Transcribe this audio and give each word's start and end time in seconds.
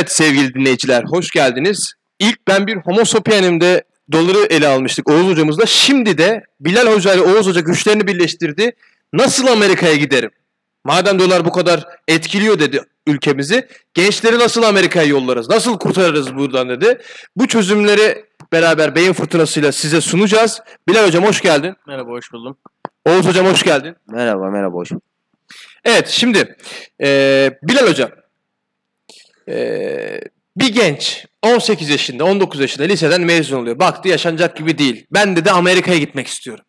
Evet 0.00 0.12
sevgili 0.12 0.54
dinleyiciler 0.54 1.04
hoş 1.04 1.30
geldiniz. 1.30 1.92
İlk 2.18 2.48
ben 2.48 2.66
bir 2.66 2.76
Homo 2.76 3.04
sapiens'imde 3.04 3.84
doları 4.12 4.46
ele 4.50 4.68
almıştık 4.68 5.10
Oğuz 5.10 5.26
hocamızla. 5.26 5.66
Şimdi 5.66 6.18
de 6.18 6.44
Bilal 6.60 6.94
Hoca 6.94 7.14
ile 7.14 7.20
Oğuz 7.20 7.46
Hoca 7.46 7.60
güçlerini 7.60 8.06
birleştirdi. 8.06 8.72
Nasıl 9.12 9.46
Amerika'ya 9.46 9.94
giderim? 9.94 10.30
Madem 10.84 11.18
dolar 11.18 11.44
bu 11.44 11.52
kadar 11.52 11.84
etkiliyor 12.08 12.58
dedi 12.58 12.82
ülkemizi. 13.06 13.68
Gençleri 13.94 14.38
nasıl 14.38 14.62
Amerika'ya 14.62 15.06
yollarız? 15.06 15.48
Nasıl 15.48 15.78
kurtarırız 15.78 16.34
buradan 16.34 16.68
dedi. 16.68 16.98
Bu 17.36 17.48
çözümleri 17.48 18.24
beraber 18.52 18.94
beyin 18.94 19.12
fırtınasıyla 19.12 19.72
size 19.72 20.00
sunacağız. 20.00 20.60
Bilal 20.88 21.06
Hocam 21.06 21.24
hoş 21.24 21.40
geldin. 21.40 21.74
Merhaba, 21.86 22.10
hoş 22.10 22.32
buldum. 22.32 22.56
Oğuz 23.04 23.26
Hocam 23.26 23.46
hoş 23.46 23.62
geldin. 23.62 23.96
Merhaba, 24.10 24.50
merhaba 24.50 24.76
hoş 24.76 24.90
bulduk. 24.90 25.04
Evet 25.84 26.08
şimdi 26.08 26.56
eee, 27.00 27.58
Bilal 27.62 27.88
Hocam 27.88 28.10
eee, 29.48 30.20
bir 30.56 30.74
genç 30.74 31.26
18 31.42 31.90
yaşında 31.90 32.24
19 32.24 32.60
yaşında 32.60 32.84
liseden 32.84 33.20
mezun 33.20 33.58
oluyor. 33.62 33.78
Baktı 33.78 34.08
yaşanacak 34.08 34.56
gibi 34.56 34.78
değil. 34.78 35.06
Ben 35.10 35.36
de 35.36 35.44
de 35.44 35.50
Amerika'ya 35.50 35.98
gitmek 35.98 36.26
istiyorum. 36.26 36.64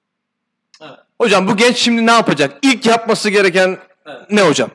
Evet. 0.82 1.00
Hocam 1.22 1.48
bu 1.48 1.58
genç 1.58 1.78
şimdi 1.78 2.06
ne 2.06 2.12
yapacak? 2.12 2.58
İlk 2.62 2.86
yapması 2.86 3.30
gereken 3.30 3.78
Evet. 4.06 4.32
ne 4.32 4.42
hocam? 4.42 4.70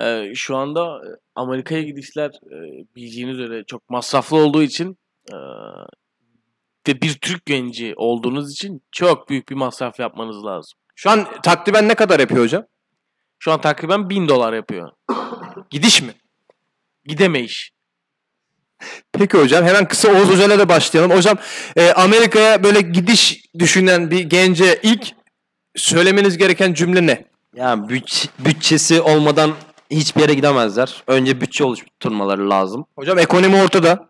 Ee, 0.00 0.32
şu 0.34 0.56
anda 0.56 0.80
e, 0.80 1.08
Amerika'ya 1.34 1.82
gidişler 1.82 2.30
e, 2.30 2.56
bildiğiniz 2.96 3.38
üzere 3.38 3.64
çok 3.66 3.90
masraflı 3.90 4.36
olduğu 4.36 4.62
için 4.62 4.98
e, 5.32 5.36
ve 6.88 7.02
bir 7.02 7.14
Türk 7.14 7.46
genci 7.46 7.94
olduğunuz 7.96 8.52
için 8.52 8.82
çok 8.92 9.28
büyük 9.28 9.48
bir 9.48 9.54
masraf 9.54 10.00
yapmanız 10.00 10.44
lazım. 10.44 10.78
Şu 10.96 11.10
an 11.10 11.26
takriben 11.42 11.88
ne 11.88 11.94
kadar 11.94 12.20
yapıyor 12.20 12.42
hocam? 12.44 12.64
Şu 13.38 13.52
an 13.52 13.60
takriben 13.60 14.10
1000 14.10 14.28
dolar 14.28 14.52
yapıyor. 14.52 14.90
Gidiş 15.70 16.02
mi? 16.02 16.12
Gidemeyiş. 17.08 17.70
Peki 19.12 19.38
hocam 19.38 19.64
hemen 19.64 19.88
kısa 19.88 20.08
Oğuz 20.08 20.28
Hoca'yla 20.28 20.58
da 20.58 20.68
başlayalım. 20.68 21.16
Hocam 21.16 21.38
e, 21.76 21.92
Amerika'ya 21.92 22.62
böyle 22.62 22.80
gidiş 22.80 23.40
düşünen 23.58 24.10
bir 24.10 24.20
gence 24.20 24.80
ilk 24.82 25.08
söylemeniz 25.76 26.38
gereken 26.38 26.74
cümle 26.74 27.06
ne? 27.06 27.24
Yani 27.56 27.86
büt- 27.86 28.28
bütçesi 28.38 29.00
olmadan 29.00 29.54
hiçbir 29.90 30.20
yere 30.20 30.34
gidemezler. 30.34 31.02
Önce 31.06 31.40
bütçe 31.40 31.64
oluşturmaları 31.64 32.50
lazım. 32.50 32.86
Hocam 32.96 33.18
ekonomi 33.18 33.62
ortada. 33.62 34.08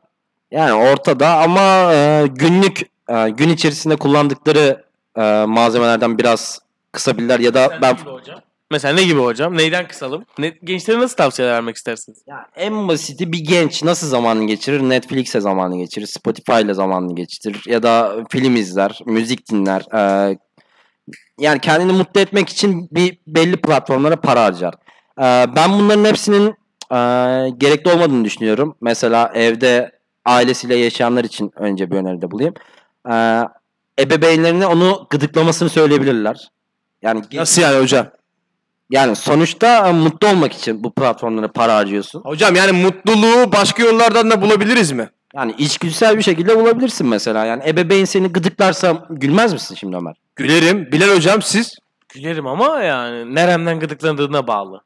Yani 0.50 0.72
ortada 0.72 1.36
ama 1.36 1.92
e, 1.94 2.26
günlük 2.26 2.80
e, 3.08 3.28
gün 3.30 3.48
içerisinde 3.48 3.96
kullandıkları 3.96 4.84
e, 5.16 5.44
malzemelerden 5.48 6.19
biraz 6.19 6.58
kısabilirler 6.92 7.41
ya 7.41 7.54
da 7.54 7.78
ben 7.82 7.94
hocam? 7.94 8.41
Mesela 8.70 8.94
ne 8.94 9.05
gibi 9.05 9.20
hocam? 9.20 9.56
Neyden 9.56 9.88
kısalım? 9.88 10.24
Ne, 10.38 10.48
gençlere 10.48 10.98
nasıl 10.98 11.16
tavsiyeler 11.16 11.55
vermek 11.55 11.77
istersiniz? 11.77 12.19
Ya 12.27 12.47
en 12.56 12.88
basiti 12.88 13.33
bir 13.33 13.38
genç 13.38 13.83
nasıl 13.83 14.08
zamanını 14.08 14.47
geçirir? 14.47 14.80
Netflix'e 14.80 15.41
zamanını 15.41 15.78
geçirir, 15.78 16.06
Spotify'la 16.06 16.75
zamanını 16.75 17.14
geçirir 17.14 17.62
ya 17.66 17.83
da 17.83 18.16
film 18.30 18.56
izler, 18.56 19.00
müzik 19.06 19.50
dinler. 19.50 19.83
E, 19.94 20.38
yani 21.38 21.60
kendini 21.60 21.92
mutlu 21.92 22.20
etmek 22.20 22.48
için 22.48 22.88
bir 22.91 23.19
belli 23.27 23.56
platformlara 23.56 24.16
para 24.16 24.44
harcar. 24.44 24.75
E, 25.19 25.56
ben 25.56 25.72
bunların 25.72 26.05
hepsinin 26.05 26.48
e, 26.91 26.97
gerekli 27.58 27.91
olmadığını 27.91 28.25
düşünüyorum. 28.25 28.77
Mesela 28.80 29.32
evde 29.34 29.92
ailesiyle 30.25 30.77
yaşayanlar 30.77 31.25
için 31.25 31.53
önce 31.56 31.91
bir 31.91 31.97
öneride 31.97 32.30
bulayım. 32.30 32.55
E, 33.10 33.42
ebeveynlerine 34.00 34.66
onu 34.66 35.06
gıdıklamasını 35.10 35.69
söyleyebilirler. 35.69 36.48
Yani 37.03 37.22
Nasıl 37.32 37.62
yani 37.62 37.82
hocam? 37.82 38.06
Yani 38.91 39.17
sonuçta 39.17 39.89
e, 39.89 39.92
mutlu 39.92 40.28
olmak 40.28 40.53
için 40.53 40.84
bu 40.84 40.94
platformlara 40.94 41.48
para 41.48 41.75
harcıyorsun. 41.77 42.20
Hocam 42.20 42.55
yani 42.55 42.72
mutluluğu 42.72 43.53
başka 43.53 43.83
yollardan 43.83 44.31
da 44.31 44.42
bulabiliriz 44.42 44.92
mi? 44.92 45.11
Yani 45.34 45.55
içgüdüsel 45.58 46.19
bir 46.19 46.22
şekilde 46.22 46.58
bulabilirsin 46.58 47.06
mesela. 47.06 47.44
Yani 47.44 47.62
ebeveyn 47.69 48.05
seni 48.05 48.28
gıdıklarsa 48.28 49.06
gülmez 49.11 49.53
misin 49.53 49.75
şimdi 49.75 49.97
Ömer? 49.97 50.14
Gülerim. 50.36 50.93
Bilal 50.93 51.16
hocam 51.16 51.43
siz? 51.43 51.78
Gülerim 52.09 52.47
ama 52.47 52.82
yani 52.82 53.34
neremden 53.34 53.81
gıdıklandığına 53.81 54.47
bağlı. 54.47 54.82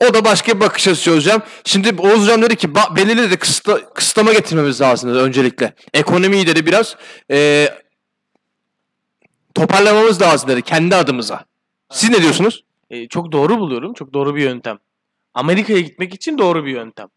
O 0.00 0.14
da 0.14 0.24
başka 0.24 0.54
bir 0.54 0.60
bakış 0.60 0.88
açısı 0.88 1.16
hocam. 1.16 1.42
Şimdi 1.64 2.02
Oğuz 2.02 2.22
hocam 2.22 2.42
dedi 2.42 2.56
ki 2.56 2.74
belirli 2.74 3.30
de 3.30 3.36
kısıtla, 3.36 3.92
kısıtlama 3.94 4.32
getirmemiz 4.32 4.80
lazım 4.80 5.10
dedi 5.10 5.18
öncelikle. 5.18 5.74
Ekonomiyi 5.94 6.46
dedi 6.46 6.66
biraz 6.66 6.96
e, 7.30 7.68
toparlamamız 9.54 10.22
lazım 10.22 10.48
dedi 10.48 10.62
kendi 10.62 10.96
adımıza. 10.96 11.47
Siz 11.90 12.10
ne 12.10 12.22
diyorsunuz? 12.22 12.64
E, 12.90 13.08
çok 13.08 13.32
doğru 13.32 13.58
buluyorum. 13.58 13.94
Çok 13.94 14.12
doğru 14.12 14.34
bir 14.34 14.42
yöntem. 14.42 14.78
Amerika'ya 15.34 15.80
gitmek 15.80 16.14
için 16.14 16.38
doğru 16.38 16.64
bir 16.64 16.72
yöntem. 16.72 17.08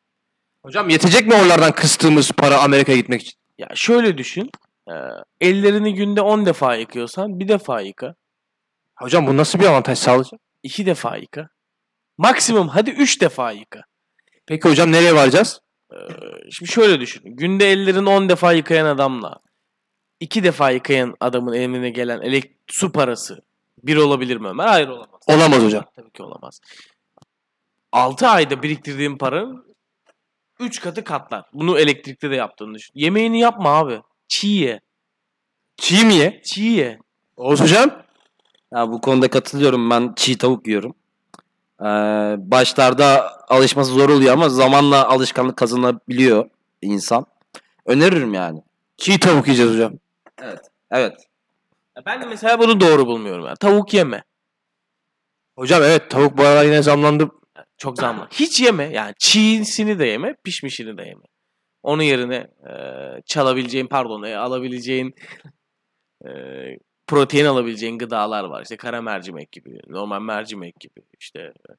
Hocam 0.66 0.90
yetecek 0.90 1.28
mi 1.28 1.34
oralardan 1.36 1.72
kıstığımız 1.72 2.32
para 2.32 2.62
Amerika'ya 2.62 2.98
gitmek 2.98 3.22
için? 3.22 3.40
Ya 3.58 3.68
şöyle 3.76 4.18
düşün. 4.18 4.50
e, 4.88 4.94
ellerini 5.42 5.94
günde 5.96 6.22
10 6.22 6.46
defa 6.46 6.76
yıkıyorsan 6.76 7.40
bir 7.40 7.48
defa 7.48 7.82
yıka. 7.82 8.16
Hocam 8.96 9.28
bu 9.28 9.38
nasıl 9.38 9.60
bir 9.60 9.66
avantaj 9.66 9.98
sağlayacak? 10.00 10.40
iki 10.64 10.86
defa 10.86 11.18
yıka. 11.18 11.50
Maksimum 12.18 12.68
hadi 12.68 12.90
3 12.90 13.22
defa 13.22 13.52
yıka. 13.52 13.82
Peki 14.46 14.70
hocam 14.70 14.92
nereye 14.92 15.16
varacağız? 15.16 15.62
E, 15.94 15.98
şimdi 16.52 16.72
şöyle 16.72 17.00
düşün. 17.00 17.22
Günde 17.26 17.72
ellerini 17.72 18.10
10 18.10 18.30
defa 18.30 18.54
yıkayan 18.54 18.86
adamla 18.86 19.40
iki 20.20 20.44
defa 20.44 20.72
yıkayan 20.72 21.16
adamın 21.20 21.54
eline 21.54 21.90
gelen 21.90 22.22
elek 22.22 22.52
su 22.68 22.92
parası 22.92 23.42
bir 23.84 23.98
olabilir 23.98 24.38
mi 24.38 24.48
Ömer? 24.48 24.68
Hayır 24.68 24.88
olamaz. 24.88 25.22
Olamaz 25.28 25.64
hocam. 25.64 25.86
Tabii 25.96 26.12
ki 26.12 26.24
olamaz. 26.24 26.60
6 27.92 28.28
ayda 28.28 28.64
biriktirdiğin 28.64 29.18
paranın 29.18 29.66
3 30.60 30.82
katı 30.82 31.04
katlar. 31.04 31.46
Bunu 31.54 31.80
elektrikte 31.80 32.32
de 32.32 32.36
yaptığını 32.36 32.74
düşün. 32.74 32.92
Yemeğini 32.96 33.40
yapma 33.40 33.70
abi. 33.70 34.02
Çiğ 34.28 34.48
ye. 34.48 34.82
Çiğ 35.78 36.06
mi 36.06 36.14
ye? 36.14 36.42
Çiğ 36.46 36.64
ye. 36.64 37.00
Oğuz 37.38 37.62
hocam? 37.62 37.92
Ya 38.74 38.92
bu 38.92 39.02
konuda 39.02 39.30
katılıyorum. 39.30 39.90
Ben 39.90 40.14
çiğ 40.16 40.38
tavuk 40.38 40.68
yiyorum. 40.68 40.96
Ee, 41.82 41.86
başlarda 42.38 43.32
alışması 43.50 43.92
zor 43.92 44.10
oluyor 44.10 44.34
ama 44.34 44.50
zamanla 44.50 45.08
alışkanlık 45.10 45.58
kazanabiliyor 45.58 46.50
insan. 46.82 47.26
Öneririm 47.86 48.34
yani. 48.34 48.62
Çiğ 48.98 49.20
tavuk 49.20 49.48
yiyeceğiz 49.48 49.74
hocam. 49.74 49.94
Evet. 50.42 50.60
Ya 50.92 51.31
Ben 52.06 52.22
de 52.22 52.26
mesela 52.26 52.60
bunu 52.60 52.80
doğru 52.80 53.08
bulmuyorum. 53.08 53.46
Yani. 53.46 53.58
Tavuk 53.60 53.94
yeme. 53.94 54.24
Hocam 55.58 55.84
evet 55.84 56.10
tavuk 56.10 56.38
bu 56.38 56.44
aralar 56.44 56.66
yine 56.66 56.82
zamlandı. 56.82 57.30
Çok 57.78 57.98
zamlı. 58.00 58.28
Hiç 58.32 58.62
yeme. 58.62 58.84
Yani 58.94 59.14
çiğsini 59.20 60.00
de 60.00 60.06
yeme, 60.06 60.36
pişmişini 60.44 60.98
de 60.98 61.02
yeme. 61.02 61.24
Onun 61.84 62.04
yerine 62.04 62.48
e, 62.70 62.74
çalabileceğin, 63.26 63.88
pardon, 63.88 64.24
e, 64.24 64.38
alabileceğin 64.38 65.16
e, 66.26 66.30
protein 67.08 67.46
alabileceğin 67.46 67.98
gıdalar 67.98 68.44
var. 68.44 68.62
İşte 68.62 68.78
kara 68.78 69.02
mercimek 69.02 69.52
gibi, 69.52 69.80
normal 69.88 70.22
mercimek 70.22 70.80
gibi. 70.80 71.02
İşte 71.20 71.40
e, 71.40 71.72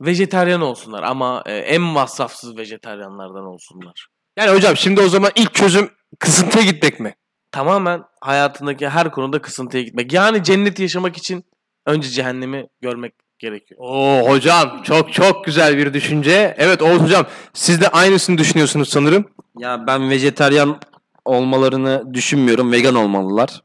vejetaryen 0.00 0.60
olsunlar 0.60 1.02
ama 1.02 1.42
e, 1.46 1.56
en 1.56 1.82
masrafsız 1.82 2.56
vejetaryenlerden 2.56 3.52
olsunlar. 3.52 4.08
Yani 4.38 4.50
hocam 4.50 4.76
şimdi 4.76 5.00
o 5.00 5.08
zaman 5.08 5.30
ilk 5.36 5.54
çözüm 5.54 5.90
kısıntıya 6.18 6.64
gitmek 6.64 7.00
mi? 7.00 7.14
Tamamen 7.58 8.02
hayatındaki 8.20 8.88
her 8.88 9.10
konuda 9.10 9.42
kısıntıya 9.42 9.82
gitmek. 9.82 10.12
Yani 10.12 10.44
cennet 10.44 10.78
yaşamak 10.78 11.16
için 11.16 11.44
önce 11.86 12.08
cehennemi 12.08 12.66
görmek 12.82 13.12
gerekiyor. 13.38 13.80
Oo 13.84 14.28
hocam 14.28 14.82
çok 14.82 15.12
çok 15.12 15.44
güzel 15.44 15.76
bir 15.78 15.94
düşünce. 15.94 16.54
Evet 16.58 16.82
Oğuz 16.82 17.02
hocam 17.02 17.26
siz 17.54 17.80
de 17.80 17.88
aynısını 17.88 18.38
düşünüyorsunuz 18.38 18.88
sanırım. 18.88 19.24
Ya 19.58 19.86
ben 19.86 20.10
vejetaryen 20.10 20.76
olmalarını 21.24 22.14
düşünmüyorum. 22.14 22.72
Vegan 22.72 22.94
olmalılar. 22.94 23.62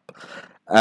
Ee, 0.72 0.78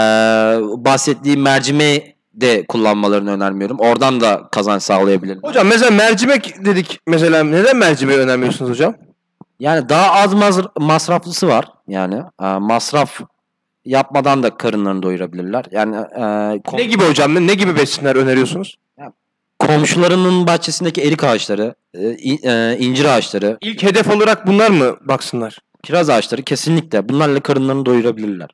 bahsettiğim 0.84 1.42
mercimeği 1.42 2.16
de 2.34 2.66
kullanmalarını 2.66 3.30
önermiyorum. 3.32 3.76
Oradan 3.80 4.20
da 4.20 4.48
kazanç 4.52 4.82
sağlayabilirler. 4.82 5.48
Hocam 5.48 5.66
mesela 5.66 5.90
mercimek 5.90 6.64
dedik 6.64 7.00
mesela 7.06 7.44
neden 7.44 7.76
mercimeği 7.76 8.18
önermiyorsunuz 8.18 8.70
hocam? 8.70 8.94
Yani 9.60 9.88
daha 9.88 10.12
az 10.12 10.34
maz- 10.34 10.70
masraflısı 10.78 11.48
var. 11.48 11.64
Yani 11.92 12.22
e, 12.42 12.44
masraf 12.46 13.20
yapmadan 13.84 14.42
da 14.42 14.56
karınlarını 14.56 15.02
doyurabilirler. 15.02 15.64
Yani 15.70 15.96
e, 15.96 16.76
Ne 16.78 16.84
gibi 16.84 17.02
hocam 17.04 17.46
ne 17.46 17.54
gibi 17.54 17.76
besinler 17.76 18.16
öneriyorsunuz? 18.16 18.76
komşularının 19.58 20.46
bahçesindeki 20.46 21.02
erik 21.02 21.24
ağaçları, 21.24 21.74
e, 21.94 22.00
e, 22.50 22.76
incir 22.78 23.04
ağaçları, 23.04 23.58
İlk 23.60 23.82
hedef 23.82 24.10
olarak 24.16 24.46
bunlar 24.46 24.70
mı 24.70 24.96
baksınlar? 25.00 25.58
kiraz 25.82 26.10
ağaçları 26.10 26.42
kesinlikle 26.42 27.08
bunlarla 27.08 27.40
karınlarını 27.40 27.86
doyurabilirler. 27.86 28.50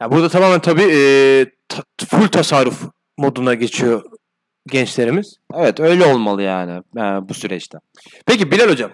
Ya 0.00 0.12
burada 0.12 0.28
tamamen 0.28 0.60
tabii 0.60 0.82
e, 0.92 1.00
ta- 1.68 1.82
full 2.08 2.28
tasarruf 2.28 2.82
moduna 3.18 3.54
geçiyor 3.54 4.02
gençlerimiz. 4.66 5.36
Evet 5.54 5.80
öyle 5.80 6.04
olmalı 6.06 6.42
yani 6.42 6.82
e, 6.96 7.28
bu 7.28 7.34
süreçte. 7.34 7.78
Peki 8.26 8.50
Bilal 8.50 8.68
hocam 8.70 8.90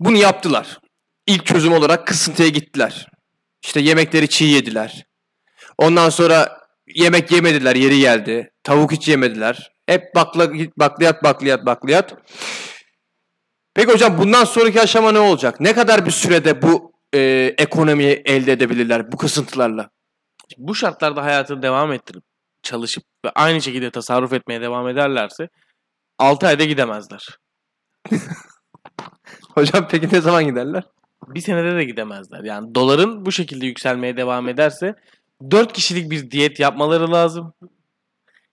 bunu 0.00 0.16
yaptılar. 0.16 0.80
İlk 1.28 1.46
çözüm 1.46 1.72
olarak 1.72 2.06
kısıntıya 2.06 2.48
gittiler. 2.48 3.06
İşte 3.64 3.80
yemekleri 3.80 4.28
çiğ 4.28 4.44
yediler. 4.44 5.06
Ondan 5.78 6.10
sonra 6.10 6.58
yemek 6.94 7.30
yemediler 7.32 7.76
yeri 7.76 8.00
geldi. 8.00 8.50
Tavuk 8.64 8.92
hiç 8.92 9.08
yemediler. 9.08 9.72
Hep 9.86 10.14
bakla, 10.14 10.52
bakliyat 10.76 11.24
bakliyat 11.24 11.66
bakliyat. 11.66 12.14
Peki 13.74 13.92
hocam 13.92 14.18
bundan 14.18 14.44
sonraki 14.44 14.80
aşama 14.80 15.12
ne 15.12 15.18
olacak? 15.18 15.60
Ne 15.60 15.74
kadar 15.74 16.06
bir 16.06 16.10
sürede 16.10 16.62
bu 16.62 16.92
e, 17.14 17.20
ekonomiyi 17.58 18.22
elde 18.24 18.52
edebilirler 18.52 19.12
bu 19.12 19.16
kısıntılarla? 19.16 19.90
Bu 20.58 20.74
şartlarda 20.74 21.24
hayatını 21.24 21.62
devam 21.62 21.92
ettirip 21.92 22.22
çalışıp 22.62 23.04
ve 23.24 23.30
aynı 23.30 23.62
şekilde 23.62 23.90
tasarruf 23.90 24.32
etmeye 24.32 24.60
devam 24.60 24.88
ederlerse 24.88 25.48
6 26.18 26.46
ayda 26.46 26.64
gidemezler. 26.64 27.26
Hocam 29.54 29.88
peki 29.90 30.08
ne 30.12 30.20
zaman 30.20 30.44
giderler? 30.44 30.84
Bir 31.34 31.40
senede 31.40 31.76
de 31.76 31.84
gidemezler. 31.84 32.44
Yani 32.44 32.74
doların 32.74 33.26
bu 33.26 33.32
şekilde 33.32 33.66
yükselmeye 33.66 34.16
devam 34.16 34.48
ederse 34.48 34.94
4 35.50 35.72
kişilik 35.72 36.10
bir 36.10 36.30
diyet 36.30 36.60
yapmaları 36.60 37.12
lazım. 37.12 37.54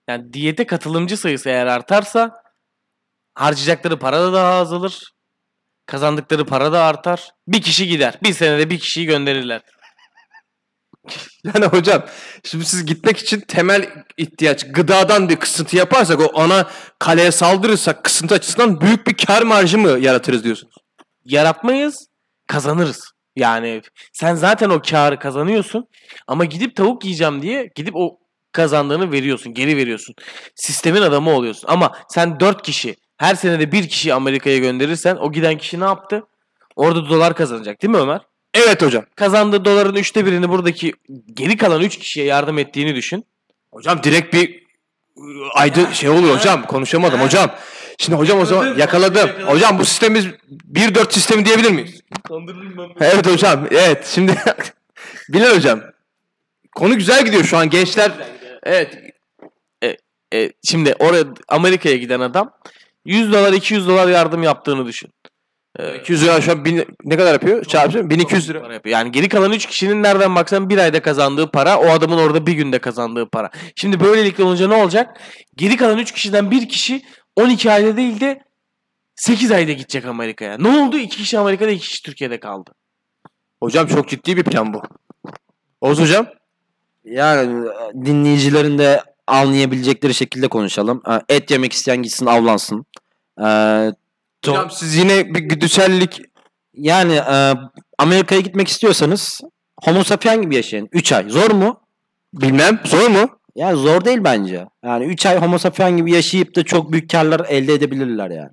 Yani 0.08 0.32
diyete 0.32 0.66
katılımcı 0.66 1.16
sayısı 1.16 1.48
eğer 1.48 1.66
artarsa 1.66 2.42
harcayacakları 3.34 3.98
para 3.98 4.22
da 4.22 4.32
daha 4.32 4.54
azalır. 4.54 5.12
Kazandıkları 5.86 6.46
para 6.46 6.72
da 6.72 6.82
artar. 6.82 7.30
Bir 7.48 7.62
kişi 7.62 7.88
gider. 7.88 8.18
Bir 8.22 8.32
senede 8.32 8.70
bir 8.70 8.78
kişiyi 8.78 9.06
gönderirler. 9.06 9.62
Yani 11.54 11.66
hocam 11.66 12.04
şimdi 12.44 12.64
siz 12.64 12.86
gitmek 12.86 13.18
için 13.18 13.40
temel 13.40 14.04
ihtiyaç 14.16 14.72
gıdadan 14.72 15.28
bir 15.28 15.36
kısıntı 15.36 15.76
yaparsak 15.76 16.20
o 16.20 16.40
ana 16.40 16.70
kaleye 16.98 17.32
saldırırsak 17.32 18.04
kısıntı 18.04 18.34
açısından 18.34 18.80
büyük 18.80 19.06
bir 19.06 19.26
kar 19.26 19.42
marjı 19.42 19.78
mı 19.78 19.88
yaratırız 19.88 20.44
diyorsunuz? 20.44 20.74
yaratmayız, 21.26 22.08
kazanırız. 22.46 23.12
Yani 23.36 23.82
sen 24.12 24.34
zaten 24.34 24.70
o 24.70 24.82
karı 24.82 25.18
kazanıyorsun 25.18 25.88
ama 26.26 26.44
gidip 26.44 26.76
tavuk 26.76 27.04
yiyeceğim 27.04 27.42
diye 27.42 27.70
gidip 27.74 27.96
o 27.96 28.18
kazandığını 28.52 29.12
veriyorsun, 29.12 29.54
geri 29.54 29.76
veriyorsun. 29.76 30.14
Sistemin 30.54 31.02
adamı 31.02 31.30
oluyorsun. 31.30 31.68
Ama 31.68 31.92
sen 32.08 32.40
4 32.40 32.62
kişi, 32.62 32.96
her 33.16 33.34
senede 33.34 33.72
bir 33.72 33.88
kişi 33.88 34.14
Amerika'ya 34.14 34.58
gönderirsen 34.58 35.16
o 35.16 35.32
giden 35.32 35.58
kişi 35.58 35.80
ne 35.80 35.84
yaptı? 35.84 36.22
Orada 36.76 37.08
dolar 37.08 37.36
kazanacak 37.36 37.82
değil 37.82 37.90
mi 37.90 37.96
Ömer? 37.96 38.20
Evet 38.54 38.82
hocam. 38.82 39.04
Kazandığı 39.16 39.64
doların 39.64 39.94
üçte 39.94 40.26
birini 40.26 40.48
buradaki 40.48 40.92
geri 41.34 41.56
kalan 41.56 41.82
3 41.82 41.98
kişiye 41.98 42.26
yardım 42.26 42.58
ettiğini 42.58 42.94
düşün. 42.94 43.24
Hocam 43.72 44.02
direkt 44.02 44.34
bir 44.34 44.66
ıı, 45.18 45.48
aydı 45.54 45.86
şey 45.94 46.08
oluyor 46.08 46.36
hocam 46.36 46.66
konuşamadım 46.66 47.20
hocam. 47.20 47.50
Şimdi 47.98 48.18
hocam 48.18 48.40
o 48.40 48.44
zaman 48.44 48.76
yakaladım. 48.78 49.30
Hocam 49.46 49.78
bu 49.78 49.84
sistemimiz 49.84 50.26
1-4 50.72 51.12
sistemi 51.12 51.44
diyebilir 51.44 51.70
miyiz? 51.70 51.95
Evet 53.00 53.26
hocam. 53.26 53.66
Evet 53.70 54.06
şimdi 54.06 54.34
Bilal 55.28 55.56
hocam. 55.56 55.80
Konu 56.76 56.94
güzel 56.96 57.24
gidiyor 57.24 57.44
şu 57.44 57.56
an 57.56 57.70
gençler. 57.70 58.12
Evet. 58.62 58.98
E, 60.34 60.52
şimdi 60.64 60.94
oraya 60.98 61.24
Amerika'ya 61.48 61.96
giden 61.96 62.20
adam 62.20 62.52
100 63.04 63.32
dolar 63.32 63.52
200 63.52 63.88
dolar 63.88 64.08
yardım 64.08 64.42
yaptığını 64.42 64.86
düşün. 64.86 65.10
200 66.00 66.22
lira 66.24 66.40
şu 66.40 66.52
an 66.52 66.64
bin- 66.64 66.86
ne 67.04 67.16
kadar 67.16 67.32
yapıyor? 67.32 67.64
Çarpsın 67.64 68.10
1200 68.10 68.48
lira. 68.50 68.58
yapıyor. 68.74 68.92
Yani 68.92 69.12
geri 69.12 69.28
kalan 69.28 69.52
3 69.52 69.66
kişinin 69.66 70.02
nereden 70.02 70.34
baksan 70.34 70.70
bir 70.70 70.78
ayda 70.78 71.02
kazandığı 71.02 71.50
para 71.50 71.78
o 71.78 71.86
adamın 71.90 72.18
orada 72.18 72.46
bir 72.46 72.52
günde 72.52 72.78
kazandığı 72.78 73.28
para. 73.28 73.50
Şimdi 73.76 74.00
böylelikle 74.00 74.44
olunca 74.44 74.68
ne 74.68 74.74
olacak? 74.74 75.20
Geri 75.56 75.76
kalan 75.76 75.98
3 75.98 76.12
kişiden 76.12 76.50
bir 76.50 76.68
kişi 76.68 77.02
12 77.36 77.72
ayda 77.72 77.96
değil 77.96 78.20
de 78.20 78.40
8 79.16 79.52
ayda 79.52 79.72
gidecek 79.72 80.04
Amerika'ya. 80.04 80.56
Ne 80.58 80.68
oldu? 80.68 80.98
2 80.98 81.16
kişi 81.16 81.38
Amerika'da 81.38 81.70
2 81.70 81.88
kişi 81.88 82.02
Türkiye'de 82.02 82.40
kaldı. 82.40 82.70
Hocam 83.60 83.86
çok 83.86 84.08
ciddi 84.08 84.36
bir 84.36 84.42
plan 84.44 84.74
bu. 84.74 84.82
Oğuz 85.80 86.00
hocam. 86.00 86.26
Yani 87.04 87.66
e, 87.68 88.04
dinleyicilerin 88.06 88.78
de 88.78 89.02
anlayabilecekleri 89.26 90.14
şekilde 90.14 90.48
konuşalım. 90.48 91.02
Et 91.28 91.50
yemek 91.50 91.72
isteyen 91.72 92.02
gitsin 92.02 92.26
avlansın. 92.26 92.86
E, 93.38 93.42
to- 93.42 93.94
Hocam 94.46 94.70
siz 94.70 94.96
yine 94.96 95.34
bir 95.34 95.40
güdüsellik 95.40 96.20
Yani 96.74 97.14
e, 97.14 97.52
Amerika'ya 97.98 98.40
gitmek 98.40 98.68
istiyorsanız 98.68 99.40
Homo 99.84 100.04
sapien 100.04 100.42
gibi 100.42 100.56
yaşayın. 100.56 100.88
3 100.92 101.12
ay. 101.12 101.28
Zor 101.30 101.50
mu? 101.50 101.80
bilmem 102.34 102.80
zor 102.84 103.08
mu? 103.08 103.28
Yani 103.56 103.76
zor 103.78 104.04
değil 104.04 104.18
bence. 104.24 104.66
Yani 104.84 105.04
3 105.04 105.26
ay 105.26 105.38
Homo 105.40 105.58
sapien 105.58 105.96
gibi 105.96 106.12
yaşayıp 106.12 106.56
da 106.56 106.64
çok 106.64 106.92
büyük 106.92 107.10
karlar 107.10 107.46
elde 107.48 107.74
edebilirler 107.74 108.30
yani. 108.30 108.50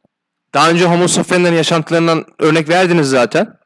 Daha 0.53 0.69
önce 0.69 0.85
Homo 0.85 1.07
sapiens'lerin 1.07 1.55
yaşantılarından 1.55 2.25
örnek 2.39 2.69
verdiniz 2.69 3.09
zaten. 3.09 3.57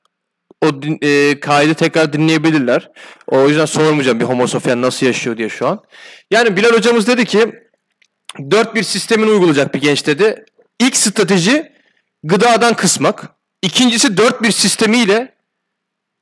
O 0.65 0.81
din, 0.81 0.97
e, 1.01 1.39
kaydı 1.39 1.73
tekrar 1.73 2.13
dinleyebilirler. 2.13 2.91
O 3.27 3.47
yüzden 3.47 3.65
sormayacağım 3.65 4.19
bir 4.19 4.25
Homo 4.25 4.47
sapien 4.47 4.81
nasıl 4.81 5.05
yaşıyor 5.05 5.37
diye 5.37 5.49
şu 5.49 5.67
an. 5.67 5.79
Yani 6.31 6.57
Bilal 6.57 6.73
hocamız 6.73 7.07
dedi 7.07 7.25
ki 7.25 7.51
4-1 8.39 8.83
sistemini 8.83 9.29
uygulayacak 9.29 9.73
bir 9.75 9.81
genç 9.81 10.07
dedi. 10.07 10.45
İlk 10.79 10.95
strateji 10.95 11.71
gıdadan 12.23 12.73
kısmak. 12.73 13.29
İkincisi 13.61 14.07
4-1 14.07 14.51
sistemiyle 14.51 15.37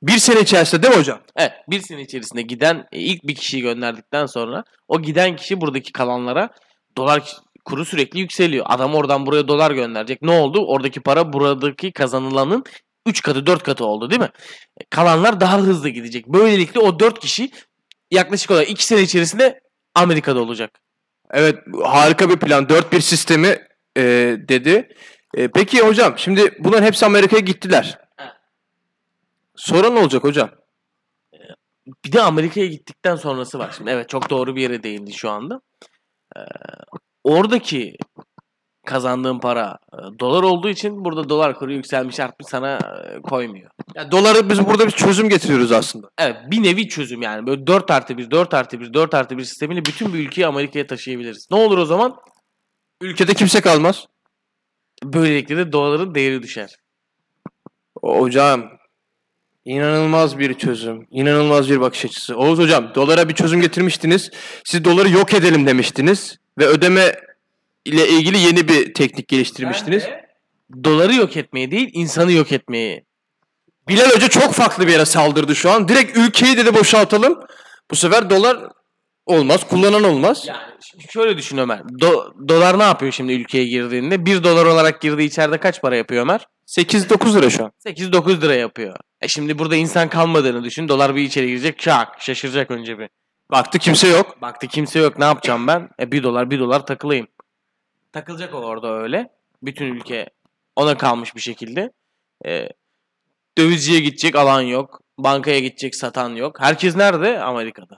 bir 0.02 0.18
sene 0.18 0.40
içerisinde 0.40 0.84
değil 0.84 0.94
mi 0.94 1.00
hocam? 1.00 1.22
Evet 1.36 1.52
bir 1.68 1.82
sene 1.82 2.02
içerisinde 2.02 2.42
giden 2.42 2.88
e, 2.92 3.00
ilk 3.00 3.24
bir 3.24 3.36
kişiyi 3.36 3.62
gönderdikten 3.62 4.26
sonra 4.26 4.64
o 4.88 5.02
giden 5.02 5.36
kişi 5.36 5.62
buradaki 5.62 5.92
kalanlara 5.92 6.50
dolar 6.98 7.36
kuru 7.66 7.86
sürekli 7.86 8.20
yükseliyor. 8.20 8.66
Adam 8.70 8.96
oradan 8.96 9.26
buraya 9.26 9.48
dolar 9.48 9.72
gönderecek. 9.72 10.22
Ne 10.22 10.32
oldu? 10.32 10.66
Oradaki 10.66 11.00
para 11.00 11.34
buradaki 11.34 11.92
kazanılanın 11.92 12.64
3 13.06 13.22
katı 13.22 13.46
4 13.46 13.64
katı 13.64 13.86
oldu 13.86 14.10
değil 14.10 14.22
mi? 14.22 14.30
E, 14.82 14.84
Kalanlar 14.90 15.40
daha 15.40 15.60
hızlı 15.60 15.90
gidecek. 15.90 16.28
Böylelikle 16.28 16.80
o 16.80 17.00
4 17.00 17.20
kişi 17.20 17.52
yaklaşık 18.12 18.52
olarak 18.52 18.70
2 18.70 18.86
sene 18.86 19.02
içerisinde 19.02 19.62
Amerika'da 19.96 20.40
olacak. 20.40 20.80
Evet 21.32 21.60
harika 21.84 22.30
bir 22.30 22.38
plan. 22.38 22.64
4-1 22.64 23.02
sistemi 23.02 23.68
e, 23.98 24.02
dedi. 24.50 24.96
E, 25.34 25.48
peki 25.48 25.82
hocam 25.82 26.14
şimdi 26.18 26.56
bunların 26.60 26.86
hepsi 26.86 27.06
Amerika'ya 27.06 27.42
gittiler. 27.42 28.00
Sonra 29.56 29.90
ne 29.90 30.00
olacak 30.00 30.24
hocam? 30.24 30.50
Bir 32.06 32.12
de 32.12 32.22
Amerika'ya 32.22 32.66
gittikten 32.66 33.16
sonrası 33.16 33.60
var. 33.60 33.74
Şimdi 33.78 33.92
evet 33.92 34.10
çok 34.10 34.30
doğru 34.30 34.56
bir 34.56 34.62
yere 34.62 34.84
değindi 34.84 35.14
şu 35.14 35.30
anda. 35.30 35.62
Ee, 36.38 36.40
oradaki 37.26 37.96
kazandığın 38.86 39.40
para 39.40 39.78
e, 39.94 40.20
dolar 40.20 40.44
olduğu 40.44 40.70
için 40.70 41.06
burada 41.06 41.30
dolar 41.30 41.56
kuru 41.56 41.74
yükselmiş 41.74 42.20
artmış 42.20 42.48
sana 42.50 42.78
e, 42.78 43.22
koymuyor. 43.22 43.70
Ya 43.96 44.12
doları 44.12 44.50
biz 44.50 44.66
burada 44.66 44.86
bir 44.86 44.92
çözüm 44.92 45.30
getiriyoruz 45.30 45.72
aslında. 45.72 46.08
Evet 46.18 46.38
bir 46.52 46.64
nevi 46.64 46.88
çözüm 46.88 47.22
yani. 47.22 47.48
Böyle 47.48 47.68
4 47.68 47.92
artı 47.92 48.18
1, 48.18 48.32
4 48.32 48.54
artı 48.54 48.80
1, 48.80 48.94
4 48.94 49.14
artı 49.14 49.38
1 49.38 49.44
sistemiyle 49.44 49.86
bütün 49.86 50.14
bir 50.14 50.20
ülkeyi 50.20 50.48
Amerika'ya 50.48 50.88
taşıyabiliriz. 50.88 51.48
Ne 51.52 51.58
olur 51.58 51.78
o 51.78 51.86
zaman? 51.86 52.16
Ülkede 53.02 53.34
kimse 53.34 53.62
kalmaz. 53.62 54.06
Böylelikle 55.04 55.58
de 55.58 55.72
doların 55.72 56.16
değeri 56.16 56.44
düşer. 56.44 56.76
Hocam 58.02 58.70
inanılmaz 59.66 60.40
bir 60.40 60.54
çözüm. 60.54 61.08
inanılmaz 61.12 61.70
bir 61.70 61.82
bakış 61.82 62.06
açısı. 62.06 62.38
Oğuz 62.38 62.60
hocam 62.60 62.96
dolara 62.96 63.30
bir 63.30 63.34
çözüm 63.34 63.62
getirmiştiniz. 63.62 64.32
Siz 64.66 64.86
doları 64.86 65.10
yok 65.10 65.34
edelim 65.34 65.68
demiştiniz. 65.68 66.38
Ve 66.58 66.66
ödeme 66.66 67.16
ile 67.86 68.10
ilgili 68.10 68.40
yeni 68.40 68.68
bir 68.68 68.94
teknik 68.94 69.28
geliştirmiştiniz. 69.28 70.04
Doları 70.84 71.14
yok 71.16 71.38
etmeyi 71.38 71.72
değil, 71.72 71.90
insanı 71.94 72.32
yok 72.32 72.52
etmeyi. 72.52 73.06
Bilal 73.88 74.10
Hoca 74.16 74.28
çok 74.28 74.54
farklı 74.54 74.88
bir 74.88 74.92
yere 74.92 75.06
saldırdı 75.06 75.56
şu 75.56 75.72
an. 75.72 75.88
Direkt 75.88 76.18
ülkeyi 76.18 76.58
dedi 76.58 76.74
boşaltalım. 76.76 77.40
Bu 77.92 77.96
sefer 77.96 78.30
dolar 78.30 78.58
olmaz. 79.26 79.68
Kullanan 79.68 80.04
olmaz. 80.04 80.46
Yani 80.48 80.60
şimdi 80.92 81.12
şöyle 81.12 81.38
düşün 81.38 81.58
Ömer. 81.58 81.80
Do- 81.80 82.48
dolar 82.48 82.80
ne 82.80 82.84
yapıyor 82.84 83.12
şimdi 83.12 83.34
ülkeye 83.34 83.66
girdiğinde? 83.66 84.26
1 84.26 84.44
dolar 84.44 84.66
olarak 84.66 85.02
girdiği 85.02 85.28
içeride 85.28 85.60
kaç 85.60 85.82
para 85.82 85.96
yapıyor 85.96 86.22
Ömer? 86.22 86.48
8-9 86.68 87.38
lira 87.38 87.50
şu 87.50 87.64
an. 87.66 87.72
8-9 87.86 88.42
lira 88.42 88.56
yapıyor. 88.56 88.96
E 89.22 89.28
şimdi 89.28 89.60
burada 89.60 89.76
insan 89.76 90.10
kalmadığını 90.10 90.64
düşün. 90.64 90.88
Dolar 90.88 91.16
bir 91.16 91.22
içeri 91.22 91.48
girecek. 91.48 91.82
Şak 91.82 92.22
şaşıracak 92.22 92.72
önce 92.72 93.00
bir. 93.00 93.10
Baktı 93.52 93.80
kimse 93.80 94.08
yok. 94.08 94.42
Baktı 94.42 94.68
kimse 94.68 95.00
yok 95.00 95.20
ne 95.20 95.26
yapacağım 95.26 95.68
ben? 95.68 95.90
E 96.00 96.12
1 96.12 96.24
dolar 96.24 96.50
1 96.52 96.60
dolar 96.60 96.86
takılayım. 96.86 97.28
Takılacak 98.12 98.54
o 98.54 98.58
orada 98.58 98.88
öyle. 98.94 99.30
Bütün 99.64 99.86
ülke 99.86 100.30
ona 100.76 100.98
kalmış 100.98 101.36
bir 101.36 101.42
şekilde. 101.42 101.92
E, 102.46 102.70
dövizciye 103.58 104.00
gidecek 104.00 104.36
alan 104.36 104.62
yok. 104.62 105.02
Bankaya 105.18 105.60
gidecek 105.60 105.96
satan 105.96 106.30
yok. 106.36 106.60
Herkes 106.62 106.96
nerede? 106.96 107.40
Amerika'da. 107.40 107.96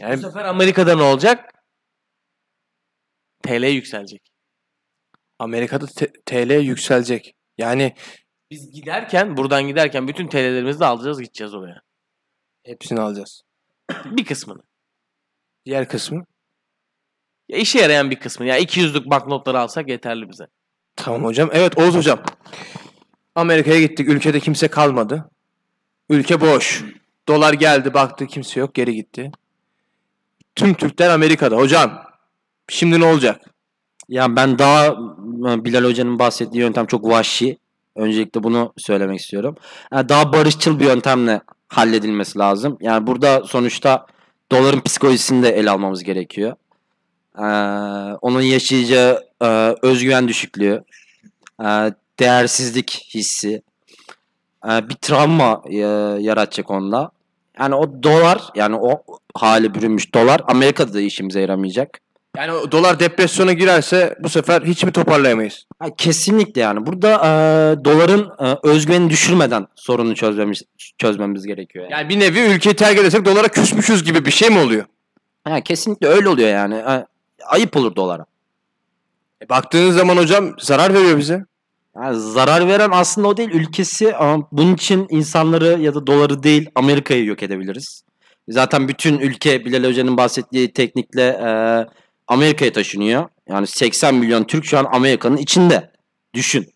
Yani 0.00 0.16
Bu 0.16 0.22
sefer 0.22 0.44
Amerika'da 0.44 0.96
ne 0.96 1.02
olacak? 1.02 1.52
TL 3.42 3.64
yükselecek. 3.64 4.32
Amerika'da 5.38 5.86
te- 5.86 6.12
TL 6.26 6.50
yükselecek. 6.60 7.34
Yani 7.58 7.94
Biz 8.50 8.70
giderken, 8.72 9.36
buradan 9.36 9.62
giderken 9.62 10.08
bütün 10.08 10.28
TL'lerimizi 10.28 10.80
de 10.80 10.84
alacağız 10.86 11.20
gideceğiz 11.22 11.54
oraya. 11.54 11.82
hepsini 12.64 13.00
alacağız. 13.00 13.42
Bir 14.04 14.24
kısmını. 14.24 14.62
Diğer 15.64 15.88
kısmı. 15.88 16.24
Ya 17.48 17.58
işe 17.58 17.78
yarayan 17.78 18.10
bir 18.10 18.20
kısmını. 18.20 18.48
Ya 18.48 18.58
200'lük 18.58 19.10
banknotları 19.10 19.60
alsak 19.60 19.88
yeterli 19.88 20.30
bize. 20.30 20.46
Tamam 20.96 21.24
hocam. 21.24 21.50
Evet 21.52 21.78
Oğuz 21.78 21.94
hocam. 21.94 22.22
Amerika'ya 23.34 23.80
gittik. 23.80 24.08
Ülkede 24.08 24.40
kimse 24.40 24.68
kalmadı. 24.68 25.30
Ülke 26.08 26.40
boş. 26.40 26.84
Dolar 27.28 27.52
geldi 27.52 27.94
baktı 27.94 28.26
kimse 28.26 28.60
yok 28.60 28.74
geri 28.74 28.94
gitti. 28.94 29.32
Tüm 30.54 30.74
Türkler 30.74 31.10
Amerika'da. 31.10 31.56
Hocam 31.56 32.02
şimdi 32.68 33.00
ne 33.00 33.04
olacak? 33.04 33.40
Yani 34.08 34.36
ben 34.36 34.58
daha 34.58 34.86
e, 34.86 35.64
Bilal 35.64 35.84
Hoca'nın 35.84 36.18
bahsettiği 36.18 36.62
yöntem 36.62 36.86
çok 36.86 37.04
vahşi. 37.04 37.58
Öncelikle 37.96 38.42
bunu 38.42 38.72
söylemek 38.76 39.20
istiyorum. 39.20 39.56
Yani 39.92 40.08
daha 40.08 40.32
barışçıl 40.32 40.80
bir 40.80 40.84
yöntemle 40.84 41.40
halledilmesi 41.72 42.38
lazım. 42.38 42.78
Yani 42.80 43.06
burada 43.06 43.42
sonuçta 43.46 44.06
doların 44.52 44.80
psikolojisini 44.80 45.42
de 45.42 45.48
ele 45.48 45.70
almamız 45.70 46.02
gerekiyor. 46.02 46.56
Ee, 47.38 47.42
onun 48.22 48.40
yaşayacağı 48.40 49.24
e, 49.42 49.46
özgüven 49.82 50.28
düşüklüğü, 50.28 50.84
e, 51.60 51.66
değersizlik 52.20 53.10
hissi, 53.14 53.62
e, 54.68 54.88
bir 54.88 54.94
travma 54.94 55.62
e, 55.66 55.76
yaratacak 56.20 56.70
onda. 56.70 57.10
Yani 57.58 57.74
o 57.74 58.02
dolar, 58.02 58.42
yani 58.54 58.76
o 58.76 59.02
hale 59.34 59.74
bürünmüş 59.74 60.14
dolar 60.14 60.40
Amerika'da 60.46 60.94
da 60.94 61.00
işimize 61.00 61.40
yaramayacak. 61.40 62.00
Yani 62.36 62.52
o 62.52 62.72
dolar 62.72 63.00
depresyona 63.00 63.52
girerse 63.52 64.16
bu 64.20 64.28
sefer 64.28 64.62
hiç 64.62 64.84
mi 64.84 64.92
toparlayamayız? 64.92 65.66
Ha, 65.78 65.86
kesinlikle 65.98 66.60
yani. 66.60 66.86
Burada 66.86 67.12
e, 67.14 67.84
doların 67.84 68.30
e, 68.38 68.68
özgüvenini 68.68 69.10
düşürmeden 69.10 69.66
sorunu 69.74 70.14
çözmemiz 70.14 70.62
çözmemiz 70.98 71.46
gerekiyor. 71.46 71.84
Yani. 71.84 71.92
Yani 71.92 72.08
bir 72.08 72.20
nevi 72.20 72.40
ülkeyi 72.40 72.76
terk 72.76 72.98
edersek 72.98 73.24
dolara 73.24 73.48
küsmüşüz 73.48 74.04
gibi 74.04 74.24
bir 74.24 74.30
şey 74.30 74.50
mi 74.50 74.58
oluyor? 74.58 74.84
Ha, 75.44 75.60
kesinlikle 75.60 76.06
öyle 76.06 76.28
oluyor 76.28 76.48
yani. 76.48 76.74
E, 76.74 77.06
ayıp 77.46 77.76
olur 77.76 77.96
dolara. 77.96 78.26
E, 79.42 79.48
baktığınız 79.48 79.96
zaman 79.96 80.16
hocam 80.16 80.54
zarar 80.58 80.94
veriyor 80.94 81.18
bize. 81.18 81.44
Yani 81.96 82.20
zarar 82.20 82.68
veren 82.68 82.90
aslında 82.92 83.28
o 83.28 83.36
değil 83.36 83.50
ülkesi 83.50 84.16
ama 84.16 84.48
bunun 84.52 84.74
için 84.74 85.06
insanları 85.10 85.80
ya 85.80 85.94
da 85.94 86.06
doları 86.06 86.42
değil 86.42 86.70
Amerika'yı 86.74 87.24
yok 87.24 87.42
edebiliriz. 87.42 88.02
Zaten 88.48 88.88
bütün 88.88 89.18
ülke 89.18 89.64
Bilal 89.64 89.88
Hoca'nın 89.88 90.16
bahsettiği 90.16 90.72
teknikle 90.72 91.22
e, 91.22 91.50
Amerika'ya 92.28 92.72
taşınıyor. 92.72 93.28
Yani 93.48 93.66
80 93.66 94.14
milyon 94.14 94.44
Türk 94.44 94.64
şu 94.64 94.78
an 94.78 94.86
Amerika'nın 94.92 95.36
içinde. 95.36 95.92
Düşün. 96.34 96.74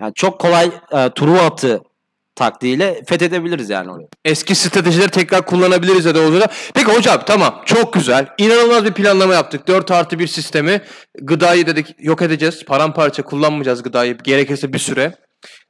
Yani 0.00 0.12
çok 0.14 0.40
kolay 0.40 0.66
e, 0.66 1.10
Truva 1.14 1.40
atı 1.40 1.82
taktiğiyle 2.34 3.02
fethedebiliriz 3.06 3.70
yani 3.70 3.90
orayı. 3.90 4.08
Eski 4.24 4.54
stratejileri 4.54 5.10
tekrar 5.10 5.46
kullanabiliriz 5.46 6.04
da 6.04 6.20
olur. 6.20 6.42
Peki 6.74 6.92
hocam 6.92 7.22
tamam 7.26 7.62
çok 7.64 7.92
güzel. 7.92 8.26
İnanılmaz 8.38 8.84
bir 8.84 8.92
planlama 8.92 9.34
yaptık. 9.34 9.68
4 9.68 9.90
artı 9.90 10.18
1 10.18 10.26
sistemi. 10.26 10.82
Gıdayı 11.20 11.66
dedik 11.66 11.94
yok 11.98 12.22
edeceğiz. 12.22 12.64
Paramparça 12.64 13.22
kullanmayacağız 13.22 13.82
gıdayı. 13.82 14.18
Gerekirse 14.18 14.72
bir 14.72 14.78
süre 14.78 15.14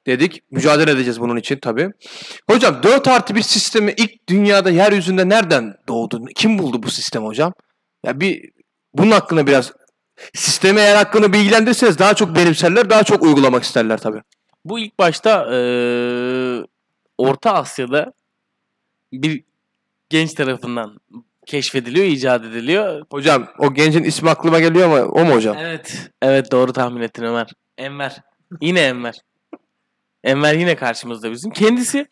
dedik. 0.07 0.42
Mücadele 0.50 0.90
edeceğiz 0.90 1.21
bunun 1.21 1.37
için 1.37 1.57
tabii. 1.57 1.90
Hocam 2.50 2.83
4 2.83 3.09
artı 3.09 3.35
1 3.35 3.42
sistemi 3.42 3.95
ilk 3.97 4.28
dünyada 4.28 4.71
yeryüzünde 4.71 5.28
nereden 5.28 5.75
doğdu? 5.88 6.25
Kim 6.35 6.59
buldu 6.59 6.83
bu 6.83 6.90
sistemi 6.90 7.26
hocam? 7.26 7.52
Ya 8.07 8.21
bir 8.21 8.50
bunun 8.95 9.11
hakkında 9.11 9.47
biraz 9.47 9.73
sisteme 10.35 10.81
eğer 10.81 10.97
hakkında 10.97 11.33
bilgilendirirseniz 11.33 11.99
daha 11.99 12.15
çok 12.15 12.37
benimserler, 12.37 12.91
daha 12.91 13.05
çok 13.05 13.23
uygulamak 13.23 13.63
isterler 13.63 13.99
tabii. 13.99 14.23
Bu 14.65 14.79
ilk 14.79 14.99
başta 14.99 15.49
eee, 15.53 16.67
Orta 17.19 17.53
Asya'da 17.53 18.13
bir 19.13 19.45
genç 20.09 20.35
tarafından 20.35 21.01
keşfediliyor, 21.47 22.07
icat 22.07 22.45
ediliyor. 22.45 23.07
Hocam 23.13 23.49
o 23.59 23.75
gencin 23.75 24.05
ismi 24.05 24.31
aklıma 24.31 24.61
geliyor 24.61 24.87
ama 24.87 25.03
o 25.05 25.25
mu 25.25 25.35
hocam? 25.35 25.57
Evet. 25.59 26.11
Evet 26.23 26.53
doğru 26.53 26.73
tahmin 26.73 27.01
ettin 27.03 27.23
Ömer. 27.23 27.51
Enver. 27.79 28.17
Yine 28.61 28.81
Enver. 28.81 29.15
Enver 30.25 30.55
yine 30.55 30.77
karşımızda 30.77 31.31
bizim. 31.31 31.51
Kendisi 31.51 32.07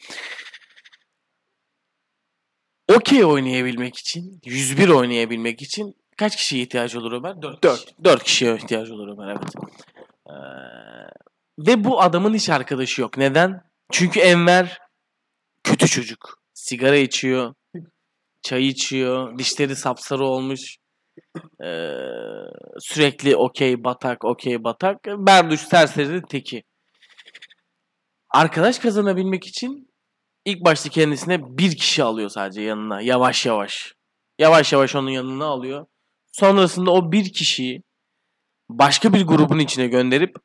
okey 2.94 3.24
oynayabilmek 3.24 3.96
için, 3.96 4.40
101 4.44 4.88
oynayabilmek 4.88 5.62
için 5.62 5.96
kaç 6.20 6.36
kişiye 6.36 6.62
ihtiyacı 6.62 6.98
olur 6.98 7.12
Ömer? 7.12 7.42
4. 7.42 7.62
Dört. 7.62 8.04
4 8.04 8.22
kişiye 8.22 8.56
ihtiyacı 8.56 8.94
olur 8.94 9.08
Ömer 9.08 9.28
evet. 9.28 9.54
Ee, 10.26 10.32
ve 11.66 11.84
bu 11.84 12.02
adamın 12.02 12.34
hiç 12.34 12.48
arkadaşı 12.48 13.02
yok. 13.02 13.16
Neden? 13.16 13.62
Çünkü 13.92 14.20
Enver 14.20 14.78
kötü 15.64 15.88
çocuk. 15.88 16.42
Sigara 16.54 16.96
içiyor, 16.96 17.54
çay 18.42 18.66
içiyor, 18.66 19.38
dişleri 19.38 19.76
sapsarı 19.76 20.24
olmuş. 20.24 20.76
Ee, 21.64 21.90
sürekli 22.78 23.36
okey 23.36 23.84
batak, 23.84 24.24
okey 24.24 24.64
batak. 24.64 25.06
Berduş 25.06 25.60
serserinin 25.60 26.22
teki. 26.22 26.64
Arkadaş 28.30 28.78
kazanabilmek 28.78 29.46
için 29.46 29.90
ilk 30.44 30.64
başta 30.64 30.88
kendisine 30.88 31.58
bir 31.58 31.76
kişi 31.76 32.02
alıyor 32.02 32.28
sadece 32.28 32.62
yanına. 32.62 33.00
Yavaş 33.00 33.46
yavaş. 33.46 33.94
Yavaş 34.38 34.72
yavaş 34.72 34.96
onun 34.96 35.10
yanına 35.10 35.44
alıyor. 35.44 35.86
Sonrasında 36.32 36.90
o 36.90 37.12
bir 37.12 37.32
kişiyi 37.32 37.82
başka 38.68 39.12
bir 39.14 39.22
grubun 39.26 39.58
içine 39.58 39.86
gönderip 39.88 40.36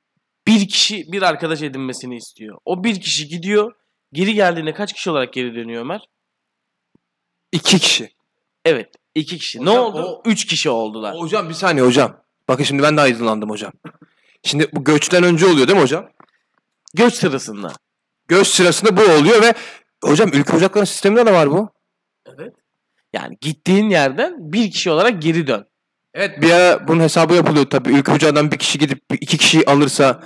bir 0.47 0.67
kişi 0.67 1.11
bir 1.11 1.21
arkadaş 1.21 1.61
edinmesini 1.61 2.17
istiyor. 2.17 2.57
O 2.65 2.83
bir 2.83 3.01
kişi 3.01 3.27
gidiyor. 3.27 3.73
Geri 4.13 4.33
geldiğinde 4.33 4.73
kaç 4.73 4.93
kişi 4.93 5.09
olarak 5.11 5.33
geri 5.33 5.55
dönüyor 5.55 5.81
Ömer? 5.81 6.01
İki 7.51 7.79
kişi. 7.79 8.09
Evet. 8.65 8.95
iki 9.15 9.37
kişi. 9.37 9.59
ne 9.65 9.69
Hocam, 9.69 9.83
oldu? 9.85 10.03
o- 10.03 10.21
Üç 10.25 10.45
kişi 10.45 10.69
oldular. 10.69 11.15
Hocam 11.19 11.49
bir 11.49 11.53
saniye 11.53 11.85
hocam. 11.85 12.21
Bakın 12.47 12.63
şimdi 12.63 12.83
ben 12.83 12.97
de 12.97 13.01
aydınlandım 13.01 13.49
hocam. 13.49 13.71
Şimdi 14.43 14.69
bu 14.73 14.83
göçten 14.83 15.23
önce 15.23 15.45
oluyor 15.45 15.67
değil 15.67 15.77
mi 15.77 15.83
hocam? 15.83 16.09
Göç 16.93 17.13
sırasında. 17.13 17.73
Göç 18.27 18.47
sırasında 18.47 18.97
bu 18.97 19.01
oluyor 19.01 19.41
ve 19.41 19.53
hocam 20.03 20.29
ülke 20.33 20.55
ocakları 20.55 20.85
sisteminde 20.85 21.25
de 21.25 21.33
var 21.33 21.51
bu. 21.51 21.69
Evet. 22.25 22.53
Yani 23.13 23.37
gittiğin 23.41 23.89
yerden 23.89 24.53
bir 24.53 24.71
kişi 24.71 24.91
olarak 24.91 25.21
geri 25.21 25.47
dön. 25.47 25.67
Evet 26.15 26.41
bir 26.41 26.51
ara 26.51 26.87
bunun 26.87 26.99
hesabı 26.99 27.33
yapılıyor 27.33 27.65
tabii. 27.65 28.03
Ocağından 28.15 28.51
bir 28.51 28.57
kişi 28.57 28.79
gidip 28.79 28.99
iki 29.21 29.37
kişi 29.37 29.69
alırsa 29.69 30.23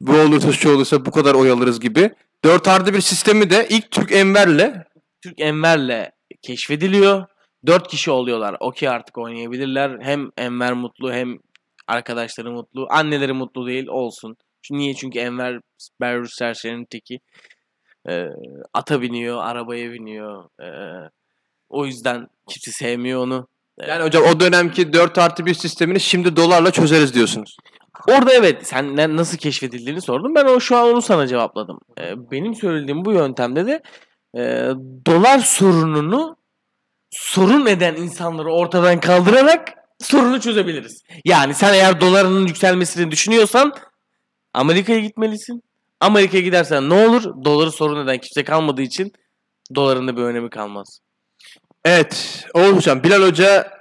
bu 0.00 0.12
olursa 0.12 0.52
şu 0.52 0.74
olursa 0.74 1.06
bu 1.06 1.10
kadar 1.10 1.34
oy 1.34 1.50
alırız 1.50 1.80
gibi. 1.80 2.10
Dört 2.44 2.68
artı 2.68 2.94
bir 2.94 3.00
sistemi 3.00 3.50
de 3.50 3.66
ilk 3.70 3.90
Türk 3.90 4.12
Enver'le 4.12 4.84
Türk 5.22 5.40
Enver'le 5.40 6.10
keşfediliyor. 6.42 7.26
Dört 7.66 7.88
kişi 7.88 8.10
oluyorlar. 8.10 8.56
Okey 8.60 8.88
artık 8.88 9.18
oynayabilirler. 9.18 9.98
Hem 10.00 10.30
Enver 10.38 10.72
mutlu 10.72 11.12
hem 11.12 11.38
arkadaşları 11.86 12.50
mutlu. 12.50 12.86
Anneleri 12.90 13.32
mutlu 13.32 13.66
değil 13.66 13.86
olsun. 13.86 14.36
Niye? 14.70 14.94
Çünkü 14.94 15.18
Enver 15.18 15.60
Berrus 16.00 16.34
serserinin 16.34 16.84
teki. 16.84 17.20
Ee, 18.08 18.26
ata 18.74 19.02
biniyor, 19.02 19.38
arabaya 19.42 19.92
biniyor. 19.92 20.44
Ee, 20.62 21.08
o 21.68 21.86
yüzden 21.86 22.26
kimse 22.48 22.70
sevmiyor 22.70 23.20
onu. 23.20 23.48
Yani 23.88 24.04
hocam 24.04 24.24
o 24.24 24.40
dönemki 24.40 24.92
4 24.92 25.18
artı 25.18 25.46
1 25.46 25.54
sistemini 25.54 26.00
şimdi 26.00 26.36
dolarla 26.36 26.70
çözeriz 26.70 27.14
diyorsunuz. 27.14 27.56
Orada 28.08 28.32
evet 28.32 28.66
sen 28.66 28.96
ne- 28.96 29.16
nasıl 29.16 29.38
keşfedildiğini 29.38 30.00
sordun. 30.00 30.34
Ben 30.34 30.44
o 30.44 30.60
şu 30.60 30.76
an 30.76 30.88
onu 30.88 31.02
sana 31.02 31.26
cevapladım. 31.26 31.78
Ee, 32.00 32.30
benim 32.30 32.54
söylediğim 32.54 33.04
bu 33.04 33.12
yöntemde 33.12 33.66
de 33.66 33.82
e, 34.36 34.40
dolar 35.06 35.38
sorununu 35.38 36.36
sorun 37.10 37.66
eden 37.66 37.94
insanları 37.94 38.52
ortadan 38.52 39.00
kaldırarak 39.00 39.68
sorunu 39.98 40.40
çözebiliriz. 40.40 41.02
Yani 41.24 41.54
sen 41.54 41.74
eğer 41.74 42.00
dolarının 42.00 42.46
yükselmesini 42.46 43.10
düşünüyorsan 43.10 43.72
Amerika'ya 44.52 45.00
gitmelisin. 45.00 45.62
Amerika'ya 46.00 46.42
gidersen 46.42 46.90
ne 46.90 46.94
olur? 47.06 47.44
Doları 47.44 47.72
sorun 47.72 48.04
eden 48.04 48.18
kimse 48.18 48.44
kalmadığı 48.44 48.82
için 48.82 49.12
doların 49.74 50.08
da 50.08 50.16
bir 50.16 50.22
önemi 50.22 50.50
kalmaz. 50.50 51.00
Evet 51.84 52.44
Oğuz 52.54 52.76
hocam 52.76 53.02
Bilal 53.02 53.22
Hoca 53.22 53.80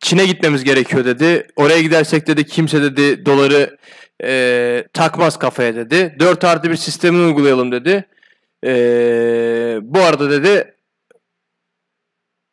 Çin'e 0.00 0.26
gitmemiz 0.26 0.64
gerekiyor 0.64 1.04
dedi. 1.04 1.46
Oraya 1.56 1.80
gidersek 1.80 2.26
dedi 2.26 2.46
kimse 2.46 2.82
dedi 2.82 3.26
doları 3.26 3.76
e, 4.24 4.84
takmaz 4.92 5.38
kafaya 5.38 5.74
dedi. 5.74 6.16
4 6.18 6.44
artı 6.44 6.70
bir 6.70 6.76
sistemini 6.76 7.26
uygulayalım 7.26 7.72
dedi. 7.72 8.08
E, 8.64 8.70
bu 9.82 10.00
arada 10.00 10.30
dedi 10.30 10.74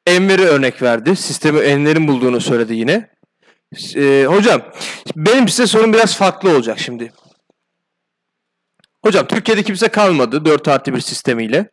Enver'i 0.08 0.46
örnek 0.46 0.82
verdi. 0.82 1.16
Sistemi 1.16 1.60
Enver'in 1.60 2.08
bulduğunu 2.08 2.42
söyledi 2.42 2.74
yine. 2.74 3.10
E, 3.96 4.26
hocam 4.26 4.62
benim 5.16 5.48
size 5.48 5.68
sorum 5.68 5.94
biraz 5.94 6.18
farklı 6.18 6.50
olacak 6.50 6.80
şimdi. 6.80 7.14
Hocam 9.06 9.28
Türkiye'de 9.28 9.64
kimse 9.64 9.88
kalmadı 9.88 10.46
4 10.46 10.68
artı 10.68 10.94
bir 10.94 11.00
sistemiyle. 11.00 11.70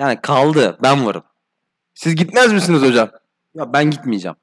Yani 0.00 0.20
kaldı. 0.22 0.78
Ben 0.82 1.06
varım. 1.06 1.22
Siz 1.94 2.16
gitmez 2.16 2.52
misiniz 2.52 2.82
hocam? 2.82 3.10
Ya 3.54 3.72
ben 3.72 3.90
gitmeyeceğim. 3.90 4.36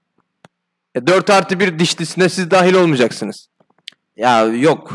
E, 0.95 1.07
4 1.07 1.29
artı 1.29 1.59
1 1.59 1.79
dişlisine 1.79 2.29
siz 2.29 2.51
dahil 2.51 2.73
olmayacaksınız. 2.73 3.47
Ya 4.15 4.43
yok. 4.43 4.93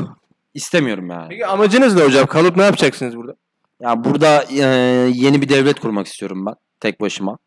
İstemiyorum 0.55 1.11
yani. 1.11 1.29
Peki 1.29 1.47
amacınız 1.47 1.95
ne 1.95 2.03
hocam? 2.03 2.27
Kalıp 2.27 2.57
ne 2.57 2.63
yapacaksınız 2.63 3.17
burada? 3.17 3.35
Ya 3.81 4.05
burada 4.05 4.45
e, 4.51 4.57
yeni 5.15 5.43
bir 5.43 5.49
devlet 5.49 5.81
kurmak 5.81 6.07
istiyorum 6.07 6.47
ben. 6.47 6.55
Tek 6.81 7.01
başıma. 7.01 7.39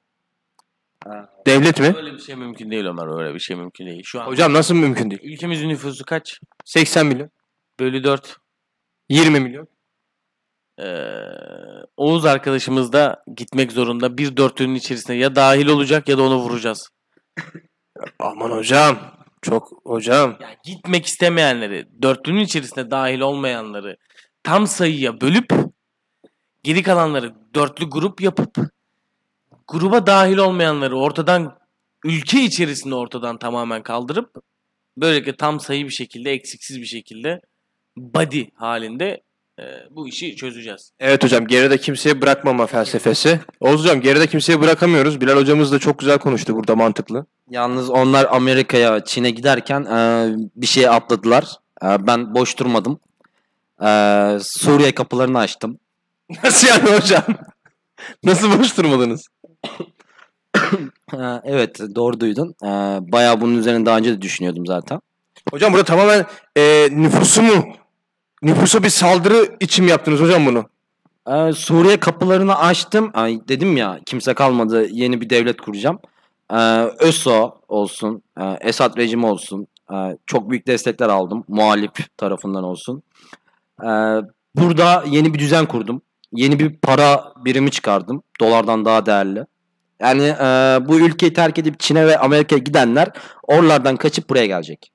Devlet 1.48 1.80
mi? 1.80 1.94
Öyle 1.98 2.14
bir 2.14 2.20
şey 2.20 2.36
mümkün 2.36 2.72
değil 2.72 2.86
Ömer. 2.86 3.20
Öyle 3.22 3.34
bir 3.34 3.40
şey 3.40 3.56
mümkün 3.56 3.86
değil. 3.86 4.04
Şu 4.06 4.22
an 4.22 4.26
Hocam 4.28 4.54
nasıl 4.54 4.76
mümkün 4.76 5.12
değil? 5.12 5.22
ülkemizin 5.24 5.70
nüfusu 5.70 6.06
kaç? 6.06 6.40
80 6.66 7.06
milyon. 7.06 7.30
Bölü 7.80 8.04
4. 8.04 8.38
20 9.10 9.40
milyon. 9.40 9.68
Ee, 10.80 10.86
Oğuz 11.98 12.26
arkadaşımız 12.26 12.94
da 12.94 13.24
gitmek 13.36 13.72
zorunda. 13.72 14.18
Bir 14.18 14.38
dörtlünün 14.38 14.76
içerisine 14.76 15.16
ya 15.16 15.36
dahil 15.36 15.68
olacak 15.68 16.10
ya 16.10 16.18
da 16.18 16.24
onu 16.24 16.38
vuracağız. 16.38 16.90
Aman 18.20 18.52
hocam. 18.52 18.98
Çok 19.42 19.82
hocam. 19.84 20.38
Yani 20.40 20.56
gitmek 20.64 21.06
istemeyenleri, 21.06 21.88
dörtlünün 22.02 22.40
içerisinde 22.40 22.92
dahil 22.92 23.20
olmayanları 23.20 23.98
tam 24.44 24.68
sayıya 24.68 25.22
bölüp 25.22 25.54
geri 26.64 26.84
kalanları 26.84 27.34
dörtlü 27.56 27.90
grup 27.90 28.22
yapıp 28.22 28.58
gruba 29.68 30.08
dahil 30.08 30.38
olmayanları 30.38 30.98
ortadan 30.98 31.58
ülke 32.04 32.42
içerisinde 32.42 32.96
ortadan 32.96 33.38
tamamen 33.38 33.84
kaldırıp 33.84 34.36
böylelikle 34.98 35.36
tam 35.36 35.60
sayı 35.60 35.86
bir 35.86 35.94
şekilde 35.94 36.32
eksiksiz 36.32 36.82
bir 36.82 36.86
şekilde 36.86 37.42
body 37.98 38.46
halinde 38.56 39.24
e, 39.60 39.64
bu 39.92 40.08
işi 40.08 40.36
çözeceğiz. 40.36 40.92
Evet 41.00 41.24
hocam 41.24 41.48
geride 41.48 41.78
kimseye 41.78 42.22
bırakmama 42.22 42.66
felsefesi. 42.66 43.40
Oğuz 43.60 43.82
hocam 43.82 44.02
geride 44.02 44.28
kimseye 44.28 44.62
bırakamıyoruz. 44.62 45.22
Bilal 45.22 45.36
hocamız 45.36 45.72
da 45.72 45.80
çok 45.80 46.00
güzel 46.00 46.18
konuştu 46.18 46.56
burada 46.56 46.76
mantıklı. 46.76 47.26
Yalnız 47.50 47.90
onlar 47.90 48.28
Amerika'ya, 48.32 49.04
Çin'e 49.04 49.30
giderken 49.30 49.82
e, 49.82 50.30
bir 50.56 50.68
şey 50.68 50.90
atladılar. 50.90 51.46
E, 51.84 52.08
ben 52.08 52.36
boş 52.36 52.60
durmadım. 52.60 53.00
E, 53.82 53.88
Suriye 54.42 54.96
kapılarını 54.96 55.40
açtım. 55.40 55.80
Nasıl 56.44 56.68
yani 56.68 57.00
hocam? 57.00 57.24
Nasıl 58.24 58.60
boş 58.60 58.78
durmadınız? 58.78 59.28
E, 61.14 61.18
evet 61.44 61.80
doğru 61.96 62.20
duydun. 62.20 62.56
E, 62.64 62.68
bayağı 63.12 63.42
bunun 63.42 63.58
üzerine 63.58 63.86
daha 63.86 63.98
önce 63.98 64.12
de 64.12 64.22
düşünüyordum 64.22 64.66
zaten. 64.66 65.00
Hocam 65.52 65.74
burada 65.74 65.86
tamamen 65.86 66.26
e, 66.58 66.88
nüfusu 66.92 67.42
mu? 67.42 67.66
Nüfusa 68.46 68.84
bir 68.84 68.90
saldırı 68.90 69.56
için 69.60 69.88
yaptınız 69.88 70.22
hocam 70.22 70.46
bunu? 70.46 70.66
E, 71.28 71.54
Suriye 71.54 72.00
kapılarını 72.00 72.60
açtım. 72.60 73.12
Ay, 73.14 73.40
dedim 73.48 73.78
ya 73.78 74.00
kimse 74.06 74.34
kalmadı 74.34 74.88
yeni 74.92 75.22
bir 75.22 75.30
devlet 75.30 75.62
kuracağım. 75.62 76.00
E, 76.54 76.58
ÖSO 77.00 77.56
olsun, 77.68 78.24
e, 78.40 78.44
Esad 78.62 78.98
rejimi 78.98 79.26
olsun. 79.26 79.68
E, 79.92 79.96
çok 80.26 80.50
büyük 80.50 80.68
destekler 80.68 81.10
aldım. 81.10 81.44
Muhalif 81.48 81.92
tarafından 82.18 82.64
olsun. 82.64 83.04
E, 83.82 83.90
burada 84.56 85.04
yeni 85.08 85.34
bir 85.34 85.40
düzen 85.40 85.66
kurdum. 85.66 86.02
Yeni 86.32 86.60
bir 86.60 86.78
para 86.78 87.34
birimi 87.46 87.72
çıkardım. 87.72 88.24
Dolardan 88.42 88.86
daha 88.86 89.06
değerli. 89.06 89.46
Yani 90.00 90.24
e, 90.24 90.80
bu 90.88 91.00
ülkeyi 91.00 91.34
terk 91.34 91.60
edip 91.60 91.80
Çin'e 91.80 92.08
ve 92.08 92.20
Amerika'ya 92.20 92.60
gidenler 92.60 93.08
oralardan 93.44 93.96
kaçıp 93.96 94.30
buraya 94.30 94.46
gelecek. 94.46 94.95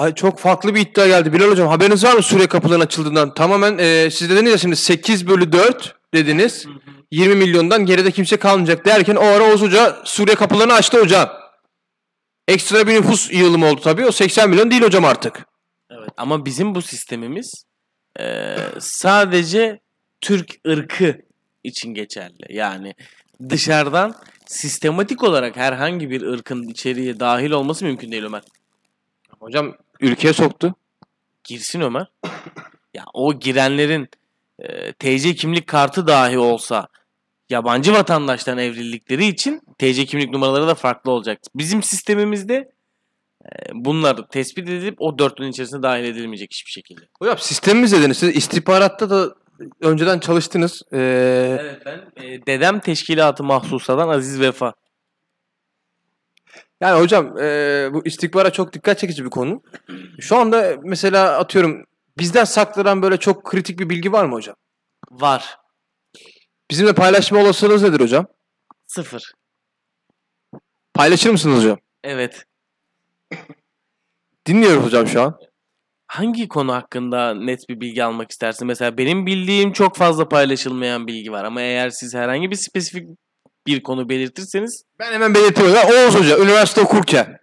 Ay 0.00 0.14
çok 0.14 0.38
farklı 0.38 0.74
bir 0.74 0.80
iddia 0.80 1.06
geldi. 1.06 1.32
Bilal 1.32 1.50
hocam 1.50 1.68
haberiniz 1.68 2.04
var 2.04 2.14
mı 2.14 2.22
Suriye 2.22 2.46
kapılarının 2.46 2.84
açıldığından? 2.84 3.34
Tamamen 3.34 3.78
e, 3.78 4.10
siz 4.10 4.30
dediniz 4.30 4.52
ya 4.52 4.58
şimdi 4.58 4.76
8 4.76 5.28
bölü 5.28 5.52
4 5.52 5.96
dediniz. 6.14 6.66
20 7.10 7.34
milyondan 7.34 7.86
geride 7.86 8.10
kimse 8.10 8.36
kalmayacak 8.36 8.86
derken 8.86 9.16
o 9.16 9.24
ara 9.24 9.44
Oğuz 9.44 9.62
Hoca 9.62 9.96
Suriye 10.04 10.36
kapılarını 10.36 10.72
açtı 10.72 11.00
hocam. 11.00 11.28
Ekstra 12.48 12.86
bir 12.86 12.94
nüfus 12.94 13.32
yığılımı 13.32 13.66
oldu 13.66 13.80
tabii. 13.80 14.06
O 14.06 14.12
80 14.12 14.50
milyon 14.50 14.70
değil 14.70 14.82
hocam 14.82 15.04
artık. 15.04 15.46
Evet. 15.90 16.10
Ama 16.16 16.44
bizim 16.44 16.74
bu 16.74 16.82
sistemimiz 16.82 17.64
eee, 18.18 18.56
sadece 18.78 19.80
Türk 20.20 20.54
ırkı 20.68 21.16
için 21.64 21.94
geçerli. 21.94 22.46
Yani 22.50 22.94
dışarıdan 23.48 24.14
sistematik 24.46 25.22
olarak 25.22 25.56
herhangi 25.56 26.10
bir 26.10 26.22
ırkın 26.22 26.62
içeriye 26.62 27.20
dahil 27.20 27.50
olması 27.50 27.84
mümkün 27.84 28.12
değil 28.12 28.24
Ömer. 28.24 28.42
Hocam 29.40 29.76
ülkeye 30.00 30.32
soktu. 30.32 30.74
Girsin 31.44 31.80
Ömer. 31.80 32.06
Ya 32.94 33.04
o 33.14 33.38
girenlerin 33.38 34.08
eee, 34.62 34.92
TC 34.92 35.34
kimlik 35.34 35.66
kartı 35.66 36.06
dahi 36.06 36.38
olsa 36.38 36.88
yabancı 37.50 37.92
vatandaştan 37.92 38.58
evrildikleri 38.58 39.26
için 39.26 39.60
TC 39.78 40.04
kimlik 40.06 40.30
numaraları 40.30 40.66
da 40.66 40.74
farklı 40.74 41.10
olacak. 41.10 41.38
Bizim 41.54 41.82
sistemimizde 41.82 42.54
eee, 43.44 43.50
bunlar 43.74 44.28
tespit 44.28 44.68
edilip 44.68 45.00
o 45.00 45.18
dörtlünün 45.18 45.50
içerisine 45.50 45.82
dahil 45.82 46.04
edilmeyecek 46.04 46.52
hiçbir 46.52 46.70
şekilde. 46.70 47.00
Hocam 47.18 47.38
sistemimiz 47.38 47.92
dediniz. 47.92 48.16
Siz 48.18 48.36
istihbaratta 48.36 49.10
da 49.10 49.34
önceden 49.80 50.18
çalıştınız. 50.18 50.82
Ee, 50.92 50.98
Evet 51.60 51.82
ben 51.86 52.24
e, 52.24 52.46
dedem 52.46 52.80
teşkilatı 52.80 53.44
mahsusadan 53.44 54.08
Aziz 54.08 54.40
Vefa. 54.40 54.74
Yani 56.80 57.00
hocam 57.00 57.38
e, 57.38 57.88
bu 57.92 58.06
istihbara 58.06 58.50
çok 58.50 58.72
dikkat 58.72 58.98
çekici 58.98 59.24
bir 59.24 59.30
konu. 59.30 59.62
Şu 60.20 60.36
anda 60.36 60.76
mesela 60.82 61.38
atıyorum 61.38 61.84
bizden 62.18 62.44
saklanan 62.44 63.02
böyle 63.02 63.16
çok 63.16 63.44
kritik 63.44 63.78
bir 63.78 63.90
bilgi 63.90 64.12
var 64.12 64.24
mı 64.24 64.34
hocam? 64.34 64.56
Var. 65.10 65.58
Bizimle 66.70 66.92
paylaşma 66.92 67.40
olasılığınız 67.40 67.82
nedir 67.82 68.00
hocam? 68.00 68.26
Sıfır. 68.86 69.32
Paylaşır 70.94 71.30
mısınız 71.30 71.58
hocam? 71.58 71.78
Evet. 72.04 72.44
Dinliyoruz 74.46 74.84
hocam 74.84 75.06
şu 75.06 75.22
an. 75.22 75.38
Hangi 76.06 76.48
konu 76.48 76.72
hakkında 76.72 77.34
net 77.34 77.68
bir 77.68 77.80
bilgi 77.80 78.04
almak 78.04 78.30
istersin? 78.30 78.66
Mesela 78.66 78.98
benim 78.98 79.26
bildiğim 79.26 79.72
çok 79.72 79.96
fazla 79.96 80.28
paylaşılmayan 80.28 81.06
bilgi 81.06 81.32
var 81.32 81.44
ama 81.44 81.60
eğer 81.60 81.90
siz 81.90 82.14
herhangi 82.14 82.50
bir 82.50 82.56
spesifik 82.56 83.08
bir 83.66 83.82
konu 83.82 84.08
belirtirseniz 84.08 84.82
Ben 84.98 85.12
hemen 85.12 85.34
belirtiyorum. 85.34 85.74
Oğuz 85.74 86.14
Hoca 86.14 86.38
üniversite 86.38 86.80
okurken 86.80 87.38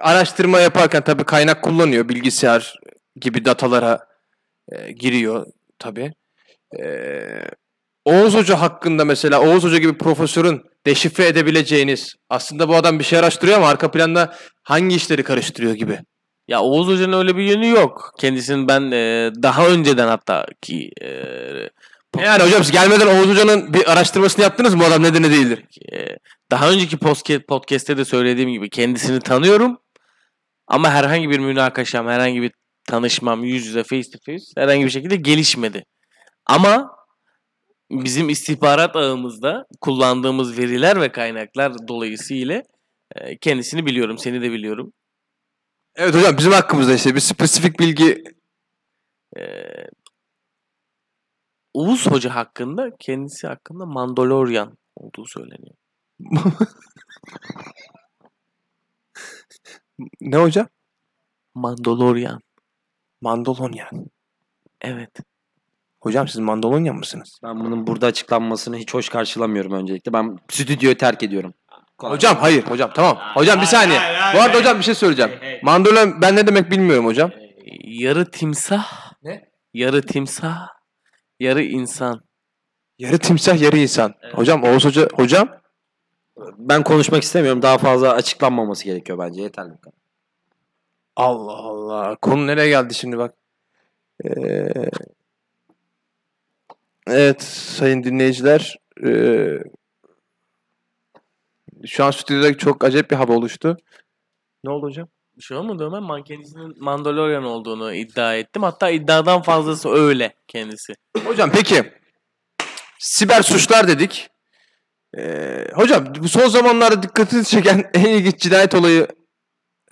araştırma 0.00 0.60
yaparken 0.60 1.04
tabii 1.04 1.24
kaynak 1.24 1.62
kullanıyor. 1.62 2.08
Bilgisayar 2.08 2.74
gibi 3.20 3.44
datalara 3.44 4.06
e, 4.72 4.92
giriyor 4.92 5.46
tabii. 5.78 6.12
E, 6.80 6.84
Oğuz 8.04 8.34
Hoca 8.34 8.60
hakkında 8.60 9.04
mesela 9.04 9.40
Oğuz 9.40 9.64
Hoca 9.64 9.78
gibi 9.78 9.98
profesörün 9.98 10.62
deşifre 10.86 11.26
edebileceğiniz 11.26 12.14
aslında 12.28 12.68
bu 12.68 12.76
adam 12.76 12.98
bir 12.98 13.04
şey 13.04 13.18
araştırıyor 13.18 13.56
ama 13.58 13.68
arka 13.68 13.90
planda 13.90 14.34
hangi 14.62 14.96
işleri 14.96 15.22
karıştırıyor 15.22 15.74
gibi. 15.74 15.98
ya 16.48 16.60
Oğuz 16.60 16.88
Hoca'nın 16.88 17.18
öyle 17.18 17.36
bir 17.36 17.42
yönü 17.42 17.68
yok. 17.68 18.12
Kendisinin 18.18 18.68
ben 18.68 18.90
e, 18.90 19.30
daha 19.42 19.68
önceden 19.68 20.08
hatta 20.08 20.46
ki 20.62 20.90
e, 21.02 21.10
Yani 22.18 22.42
hocam 22.42 22.64
siz 22.64 22.72
gelmeden 22.72 23.06
Oğuz 23.06 23.28
Hoca'nın 23.28 23.74
bir 23.74 23.92
araştırmasını 23.92 24.42
yaptınız 24.42 24.74
mı 24.74 24.80
bu 24.80 24.84
adam 24.84 25.02
nedir 25.02 25.22
ne 25.22 25.30
değildir? 25.30 25.64
e, 25.92 26.16
daha 26.50 26.70
önceki 26.70 26.98
podcast, 26.98 27.48
podcast'te 27.48 27.96
de 27.96 28.04
söylediğim 28.04 28.50
gibi 28.50 28.70
kendisini 28.70 29.20
tanıyorum. 29.20 29.78
Ama 30.66 30.90
herhangi 30.90 31.30
bir 31.30 31.38
münakaşam, 31.38 32.08
herhangi 32.08 32.42
bir 32.42 32.52
tanışmam 32.88 33.44
yüz 33.44 33.66
yüze 33.66 33.82
face 33.82 34.10
to 34.10 34.18
face 34.26 34.44
herhangi 34.56 34.84
bir 34.84 34.90
şekilde 34.90 35.16
gelişmedi. 35.16 35.84
Ama 36.46 36.90
bizim 37.90 38.28
istihbarat 38.28 38.96
ağımızda 38.96 39.64
kullandığımız 39.80 40.58
veriler 40.58 41.00
ve 41.00 41.12
kaynaklar 41.12 41.72
dolayısıyla 41.88 42.62
e, 43.16 43.38
kendisini 43.38 43.86
biliyorum, 43.86 44.18
seni 44.18 44.42
de 44.42 44.52
biliyorum. 44.52 44.92
Evet 45.96 46.14
hocam 46.14 46.38
bizim 46.38 46.52
hakkımızda 46.52 46.94
işte 46.94 47.14
bir 47.14 47.20
spesifik 47.20 47.80
bilgi 47.80 48.24
E, 49.38 49.42
Oğuz 51.74 52.06
Hoca 52.10 52.34
hakkında, 52.34 52.90
kendisi 52.98 53.46
hakkında 53.46 53.86
Mandalorian 53.86 54.78
olduğu 54.96 55.26
söyleniyor. 55.26 55.74
ne 60.20 60.36
hocam? 60.36 60.68
Mandalorian. 61.54 62.40
Mandalorian. 63.20 64.06
Evet. 64.80 65.10
Hocam 66.00 66.28
siz 66.28 66.38
Mandalorian 66.38 66.96
mısınız? 66.96 67.38
Ben 67.42 67.60
bunun 67.60 67.86
burada 67.86 68.06
açıklanmasını 68.06 68.76
hiç 68.76 68.94
hoş 68.94 69.08
karşılamıyorum 69.08 69.72
öncelikle. 69.72 70.12
Ben 70.12 70.38
stüdyoyu 70.50 70.96
terk 70.96 71.22
ediyorum. 71.22 71.54
Hocam 71.98 72.36
hayır 72.36 72.64
hocam 72.64 72.90
tamam. 72.94 73.18
Hocam 73.34 73.60
bir 73.60 73.66
saniye. 73.66 74.00
Bu 74.34 74.40
arada 74.40 74.58
hocam 74.58 74.78
bir 74.78 74.82
şey 74.82 74.94
söyleyeceğim. 74.94 75.32
Mandalorian 75.62 76.22
ben 76.22 76.36
ne 76.36 76.46
demek 76.46 76.70
bilmiyorum 76.70 77.04
hocam. 77.06 77.30
E, 77.30 77.40
yarı 77.82 78.30
timsah. 78.30 79.12
Ne? 79.22 79.50
Yarı 79.74 80.02
timsah. 80.02 80.79
Yarı 81.40 81.62
insan. 81.62 82.20
Yarı 82.98 83.18
timsah 83.18 83.60
yarı 83.60 83.78
insan. 83.78 84.14
Hocam 84.32 84.62
Oğuz 84.62 84.84
Hoca 84.84 85.08
hocam 85.14 85.60
Ben 86.58 86.84
konuşmak 86.84 87.22
istemiyorum. 87.22 87.62
Daha 87.62 87.78
fazla 87.78 88.12
açıklanmaması 88.12 88.84
gerekiyor 88.84 89.18
bence. 89.18 89.42
Yeterli. 89.42 89.72
bu 89.72 89.80
kadar. 89.80 90.00
Allah 91.16 91.52
Allah. 91.52 92.16
Konu 92.16 92.46
nereye 92.46 92.68
geldi 92.68 92.94
şimdi 92.94 93.18
bak. 93.18 93.34
Ee, 94.24 94.68
evet 97.06 97.42
sayın 97.42 98.02
dinleyiciler. 98.04 98.78
ee, 99.04 99.58
şu 101.86 102.04
an 102.04 102.10
stüdyoda 102.10 102.56
çok 102.56 102.84
acayip 102.84 103.10
bir 103.10 103.16
hava 103.16 103.32
oluştu. 103.32 103.76
Ne 104.64 104.70
oldu 104.70 104.86
hocam? 104.86 105.08
Şey 105.40 105.56
olmadı 105.56 105.86
Ömer. 105.86 106.00
Man 106.00 106.22
kendisinin 106.22 106.84
Mandalorian 106.84 107.44
olduğunu 107.44 107.94
iddia 107.94 108.36
ettim. 108.36 108.62
Hatta 108.62 108.90
iddiadan 108.90 109.42
fazlası 109.42 109.88
öyle 109.88 110.34
kendisi. 110.48 110.94
Hocam 111.24 111.50
peki 111.52 111.92
siber 112.98 113.42
suçlar 113.42 113.88
dedik. 113.88 114.28
Ee, 115.18 115.66
hocam 115.74 116.04
bu 116.18 116.28
son 116.28 116.48
zamanlarda 116.48 117.02
dikkatinizi 117.02 117.50
çeken 117.50 117.90
en 117.94 118.04
ilginç 118.04 118.38
cinayet 118.40 118.74
olayı 118.74 119.08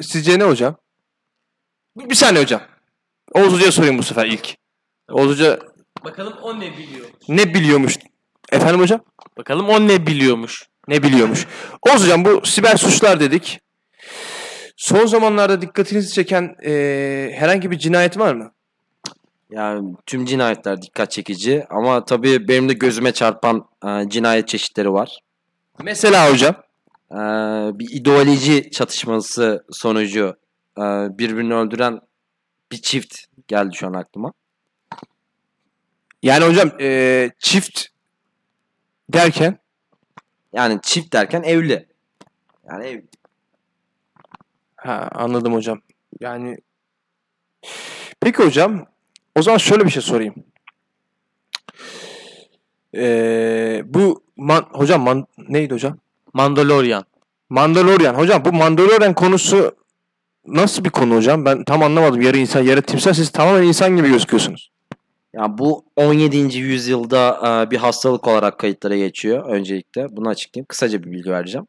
sizce 0.01 0.39
ne 0.39 0.45
hocam? 0.45 0.77
Bir, 1.97 2.11
bir 2.11 2.15
saniye 2.15 2.43
hocam. 2.43 2.63
Oğuz 3.35 3.53
Hoca'ya 3.53 3.73
sorayım 3.73 3.99
bu 3.99 4.03
sefer 4.03 4.27
ilk. 4.27 4.55
Oğuz 5.11 5.31
Hoca 5.31 5.59
Bakalım 6.05 6.33
o 6.43 6.61
ne 6.61 6.77
biliyor. 6.79 7.07
ne 7.29 7.55
biliyormuş? 7.55 7.99
Efendim 8.53 8.81
hocam? 8.81 9.01
Bakalım 9.39 9.69
o 9.69 9.89
ne 9.89 10.07
biliyormuş. 10.07 10.69
Ne 10.89 11.03
biliyormuş. 11.03 11.47
Oğuz 11.83 12.03
hocam 12.03 12.25
bu 12.25 12.47
siber 12.47 12.77
suçlar 12.77 13.21
dedik. 13.21 13.61
Son 14.79 15.07
zamanlarda 15.07 15.61
dikkatinizi 15.61 16.13
çeken 16.13 16.57
eee, 16.63 17.33
herhangi 17.35 17.71
bir 17.71 17.79
cinayet 17.79 18.19
var 18.19 18.35
mı? 18.35 18.53
Yani 19.51 19.95
tüm 20.07 20.25
cinayetler 20.25 20.83
dikkat 20.83 21.11
çekici 21.11 21.67
ama 21.71 22.05
tabii 22.05 22.49
benim 22.49 22.69
de 22.69 22.73
gözüme 22.73 23.13
çarpan 23.13 23.69
e, 23.87 24.09
cinayet 24.09 24.49
çeşitleri 24.49 24.93
var. 24.93 25.19
Mesela 25.83 26.33
hocam. 26.33 26.55
E, 27.13 27.17
bir 27.79 27.91
ideoloji 27.91 28.71
çatışması 28.71 29.65
sonucu 29.71 30.37
e, 30.79 30.83
birbirini 31.19 31.55
öldüren 31.55 32.01
bir 32.73 32.83
çift 32.83 33.15
geldi 33.49 33.77
şu 33.77 33.87
an 33.87 33.93
aklıma. 33.93 34.33
Yani 36.23 36.45
hocam 36.45 36.71
eee, 36.79 37.31
çift 37.39 37.85
derken 39.13 39.59
Yani 40.53 40.79
çift 40.83 41.13
derken 41.13 41.43
evli. 41.43 41.87
Yani 42.71 42.87
evli. 42.87 43.07
Ha 44.79 45.09
anladım 45.15 45.55
hocam. 45.55 45.81
Yani 46.21 46.59
peki 48.21 48.43
hocam 48.45 48.87
o 49.37 49.43
zaman 49.43 49.59
şöyle 49.59 49.85
bir 49.85 49.91
şey 49.91 50.03
sorayım. 50.03 50.35
Ee, 52.95 53.83
bu 53.85 54.23
man- 54.37 54.67
hocam 54.73 55.03
man- 55.03 55.27
neydi 55.49 55.75
hocam? 55.75 55.99
Mandalorian. 56.33 57.05
Mandalorian. 57.49 58.15
Hocam 58.15 58.45
bu 58.45 58.53
Mandalorian 58.53 59.15
konusu 59.15 59.73
nasıl 60.47 60.85
bir 60.85 60.91
konu 60.91 61.17
hocam? 61.17 61.45
Ben 61.45 61.65
tam 61.65 61.83
anlamadım. 61.83 62.21
Yarı 62.23 62.39
insan, 62.39 62.61
yarı 62.63 62.83
timsah. 62.83 63.15
Siz 63.15 63.31
tamamen 63.31 63.63
insan 63.63 63.97
gibi 63.97 64.09
gözüküyorsunuz. 64.09 64.71
Ya 65.35 65.59
bu 65.59 65.85
17. 65.97 66.59
yüzyılda 66.59 67.67
bir 67.71 67.77
hastalık 67.77 68.27
olarak 68.29 68.59
kayıtlara 68.59 68.97
geçiyor 68.97 69.45
öncelikle. 69.49 70.17
Bunu 70.17 70.29
açıklayayım. 70.29 70.67
Kısaca 70.67 71.03
bir 71.05 71.11
bilgi 71.13 71.31
vereceğim. 71.31 71.67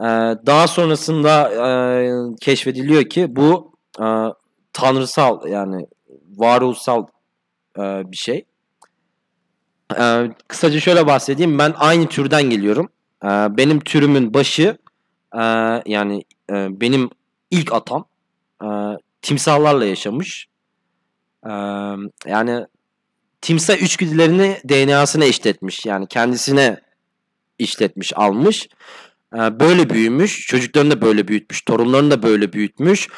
E, 0.00 0.06
daha 0.46 0.66
sonrasında 0.66 1.50
e, 1.50 2.36
keşfediliyor 2.40 3.04
ki 3.04 3.36
bu 3.36 3.72
e, 4.00 4.06
tanrısal 4.72 5.46
yani 5.48 5.86
varoluşsal 6.36 7.06
e, 7.78 7.82
bir 8.10 8.16
şey. 8.16 8.44
E, 9.98 10.30
kısaca 10.48 10.80
şöyle 10.80 11.06
bahsedeyim. 11.06 11.58
Ben 11.58 11.74
aynı 11.76 12.08
türden 12.08 12.42
geliyorum. 12.42 12.88
E, 13.24 13.28
benim 13.28 13.80
türümün 13.80 14.34
başı 14.34 14.78
e, 15.34 15.42
yani 15.86 16.24
e, 16.50 16.80
benim 16.80 17.10
ilk 17.50 17.72
atam 17.72 18.04
e, 18.62 18.68
timsahlarla 19.22 19.84
yaşamış. 19.84 20.46
E, 21.46 21.52
yani 22.26 22.66
timsah 23.40 23.76
içgüdülerini 23.76 24.56
DNA'sına 24.68 25.24
işletmiş. 25.24 25.86
Yani 25.86 26.06
kendisine 26.06 26.80
işletmiş, 27.58 28.12
almış. 28.16 28.68
Ee, 29.34 29.60
Böyle 29.60 29.90
büyümüş. 29.90 30.46
Çocuklarını 30.46 30.90
da 30.90 31.02
böyle 31.02 31.28
büyütmüş. 31.28 31.62
Torunlarını 31.62 32.10
da 32.10 32.22
böyle 32.22 32.52
büyütmüş. 32.52 33.08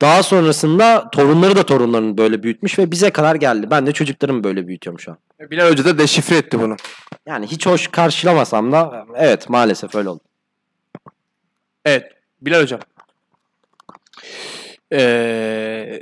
Daha 0.00 0.22
sonrasında 0.22 1.10
torunları 1.10 1.56
da 1.56 1.66
torunlarını 1.66 2.18
böyle 2.18 2.42
büyütmüş 2.42 2.78
ve 2.78 2.90
bize 2.90 3.10
kadar 3.10 3.34
geldi. 3.34 3.70
Ben 3.70 3.86
de 3.86 3.92
çocuklarımı 3.92 4.44
böyle 4.44 4.66
büyütüyorum 4.66 5.00
şu 5.00 5.10
an. 5.10 5.18
Bilal 5.50 5.70
Hoca 5.70 5.84
da 5.84 5.98
deşifre 5.98 6.36
etti 6.36 6.60
bunu. 6.60 6.76
Yani 7.26 7.46
hiç 7.46 7.66
hoş 7.66 7.88
karşılamasam 7.88 8.72
da 8.72 9.06
evet 9.16 9.48
maalesef 9.48 9.94
öyle 9.94 10.08
oldu. 10.08 10.20
Evet. 11.84 12.12
Bilal 12.40 12.62
hocam. 12.62 12.80
Ee, 14.92 16.00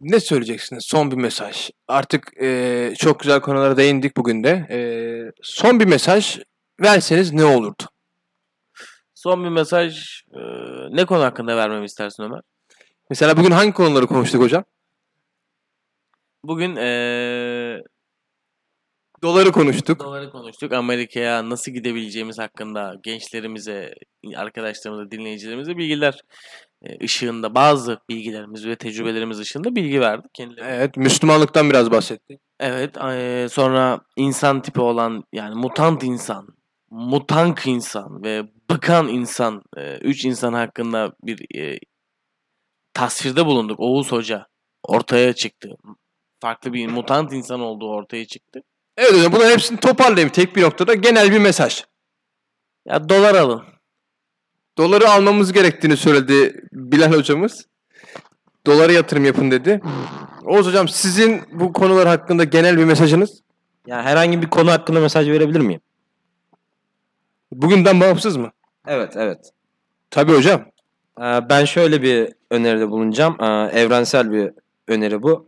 ne 0.00 0.20
söyleyeceksiniz? 0.20 0.84
Son 0.84 1.10
bir 1.10 1.16
mesaj. 1.16 1.70
Artık 1.88 2.42
ee, 2.42 2.94
çok 2.98 3.20
güzel 3.20 3.40
konulara 3.40 3.76
değindik 3.76 4.16
bugün 4.16 4.44
de. 4.44 4.66
Ee, 4.70 5.32
son 5.42 5.80
bir 5.80 5.86
mesaj 5.86 6.38
verseniz 6.80 7.32
ne 7.32 7.44
olurdu? 7.44 7.82
Son 9.24 9.44
bir 9.44 9.48
mesaj. 9.48 10.22
e, 10.34 10.40
ne 10.90 11.04
konu 11.04 11.22
hakkında 11.22 11.56
vermemi 11.56 11.84
istersin 11.84 12.22
Ömer? 12.22 12.40
Mesela 13.10 13.36
bugün 13.36 13.50
hangi 13.50 13.72
konuları 13.72 14.06
konuştuk 14.06 14.42
hocam? 14.42 14.64
Bugün 16.44 16.76
e, 16.76 16.88
Doları 19.22 19.52
konuştuk. 19.52 20.00
doları 20.00 20.30
konuştuk. 20.30 20.72
Amerika'ya 20.72 21.50
nasıl 21.50 21.72
gidebileceğimiz 21.72 22.38
hakkında 22.38 22.94
gençlerimize, 23.02 23.94
arkadaşlarımıza, 24.36 25.10
dinleyicilerimize 25.10 25.76
bilgiler 25.76 26.20
e, 26.82 27.04
ışığında 27.04 27.54
bazı 27.54 27.98
bilgilerimiz 28.08 28.66
ve 28.66 28.76
tecrübelerimiz 28.76 29.38
ışığında 29.38 29.76
bilgi 29.76 30.00
verdik 30.00 30.34
kendilerine. 30.34 30.74
Evet, 30.74 30.96
Müslümanlıktan 30.96 31.70
biraz 31.70 31.90
bahsettik. 31.90 32.40
Evet, 32.60 32.96
eee, 32.96 33.48
sonra 33.48 34.00
insan 34.16 34.62
tipi 34.62 34.80
olan 34.80 35.24
yani 35.32 35.54
mutant 35.54 36.04
insan, 36.04 36.48
mutank 36.94 37.66
insan 37.66 38.22
ve 38.22 38.42
bıkan 38.70 39.08
insan, 39.08 39.62
eee, 39.76 39.98
üç 40.02 40.24
insan 40.24 40.52
hakkında 40.52 41.12
bir 41.22 41.46
eee, 41.54 41.78
tasvirde 42.94 43.46
bulunduk. 43.46 43.80
Oğuz 43.80 44.12
Hoca 44.12 44.46
ortaya 44.82 45.32
çıktı. 45.32 45.76
Farklı 46.40 46.72
bir 46.72 46.86
mutant 46.88 47.32
insan 47.32 47.60
olduğu 47.60 47.90
ortaya 47.90 48.24
çıktı. 48.24 48.60
Evet 48.96 49.12
hocam 49.12 49.32
bunların 49.32 49.50
hepsini 49.50 49.80
toparlayayım 49.80 50.28
tek 50.28 50.56
bir 50.56 50.62
noktada. 50.62 50.94
Genel 50.94 51.32
bir 51.32 51.38
mesaj. 51.38 51.84
Ya 52.86 53.08
dolar 53.08 53.34
alın. 53.34 53.62
Doları 54.78 55.08
almamız 55.08 55.52
gerektiğini 55.52 55.96
söyledi 55.96 56.60
Bilal 56.72 57.12
hocamız. 57.12 57.66
Dolara 58.66 58.92
yatırım 58.92 59.24
yapın 59.24 59.50
dedi. 59.50 59.80
Oğuz 60.44 60.66
hocam 60.66 60.88
sizin 60.88 61.42
bu 61.52 61.72
konular 61.72 62.08
hakkında 62.08 62.44
genel 62.44 62.78
bir 62.78 62.84
mesajınız? 62.84 63.42
Yani 63.86 64.02
herhangi 64.02 64.42
bir 64.42 64.50
konu 64.50 64.70
hakkında 64.70 65.00
mesaj 65.00 65.28
verebilir 65.28 65.60
miyim? 65.60 65.80
Bugünden 67.62 68.00
bağımsız 68.00 68.36
mı? 68.36 68.50
Evet, 68.86 69.12
evet. 69.16 69.50
Tabii 70.10 70.32
hocam. 70.32 70.64
Ee, 71.20 71.22
Ben 71.50 71.64
şöyle 71.64 72.02
bir 72.02 72.32
öneride 72.50 72.90
bulunacağım. 72.90 73.36
Ee, 73.40 73.44
Evrensel 73.80 74.32
bir 74.32 74.50
öneri 74.88 75.22
bu. 75.22 75.46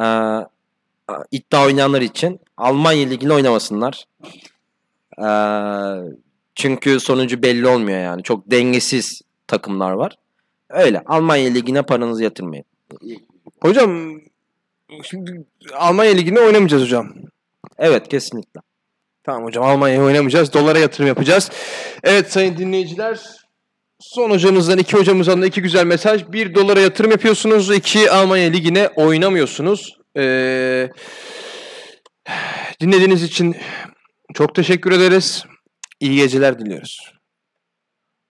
Ee, 0.00 0.04
iddia 1.30 1.64
oynayanlar 1.64 2.00
için 2.02 2.40
Almanya 2.56 3.08
Ligi'nde 3.08 3.32
oynamasınlar. 3.32 4.04
Çünkü 6.54 7.00
sonucu 7.00 7.42
belli 7.42 7.66
olmuyor 7.66 7.98
yani. 7.98 8.22
Çok 8.22 8.50
dengesiz 8.50 9.22
takımlar 9.46 9.90
var. 9.92 10.16
Öyle. 10.70 11.02
Almanya 11.06 11.50
Ligi'ne 11.50 11.82
paranızı 11.82 12.24
yatırmayın. 12.24 12.64
Hocam 13.62 14.20
şimdi 15.02 15.44
Almanya 15.74 16.12
Ligi'nde 16.12 16.40
oynamayacağız 16.40 16.82
hocam. 16.82 17.14
Evet 17.78 18.08
kesinlikle. 18.08 18.60
Tamam 19.26 19.44
hocam 19.44 19.64
Almanya'ya 19.64 20.02
oynamayacağız. 20.02 20.52
Dolara 20.52 20.78
yatırım 20.78 21.06
yapacağız. 21.06 21.50
Evet 22.04 22.32
sayın 22.32 22.56
dinleyiciler. 22.56 23.20
Son 24.00 24.30
hocamızdan 24.30 24.78
iki 24.78 24.96
hocamızdan 24.96 25.42
da 25.42 25.46
iki 25.46 25.62
güzel 25.62 25.86
mesaj. 25.86 26.24
Bir 26.28 26.54
dolara 26.54 26.80
yatırım 26.80 27.10
yapıyorsunuz. 27.10 27.70
iki 27.70 28.10
Almanya 28.10 28.50
Ligi'ne 28.50 28.88
oynamıyorsunuz. 28.96 29.98
Ee, 30.18 30.88
dinlediğiniz 32.80 33.22
için 33.22 33.56
çok 34.34 34.54
teşekkür 34.54 34.92
ederiz. 34.92 35.44
İyi 36.00 36.16
geceler 36.16 36.58
diliyoruz. 36.58 37.13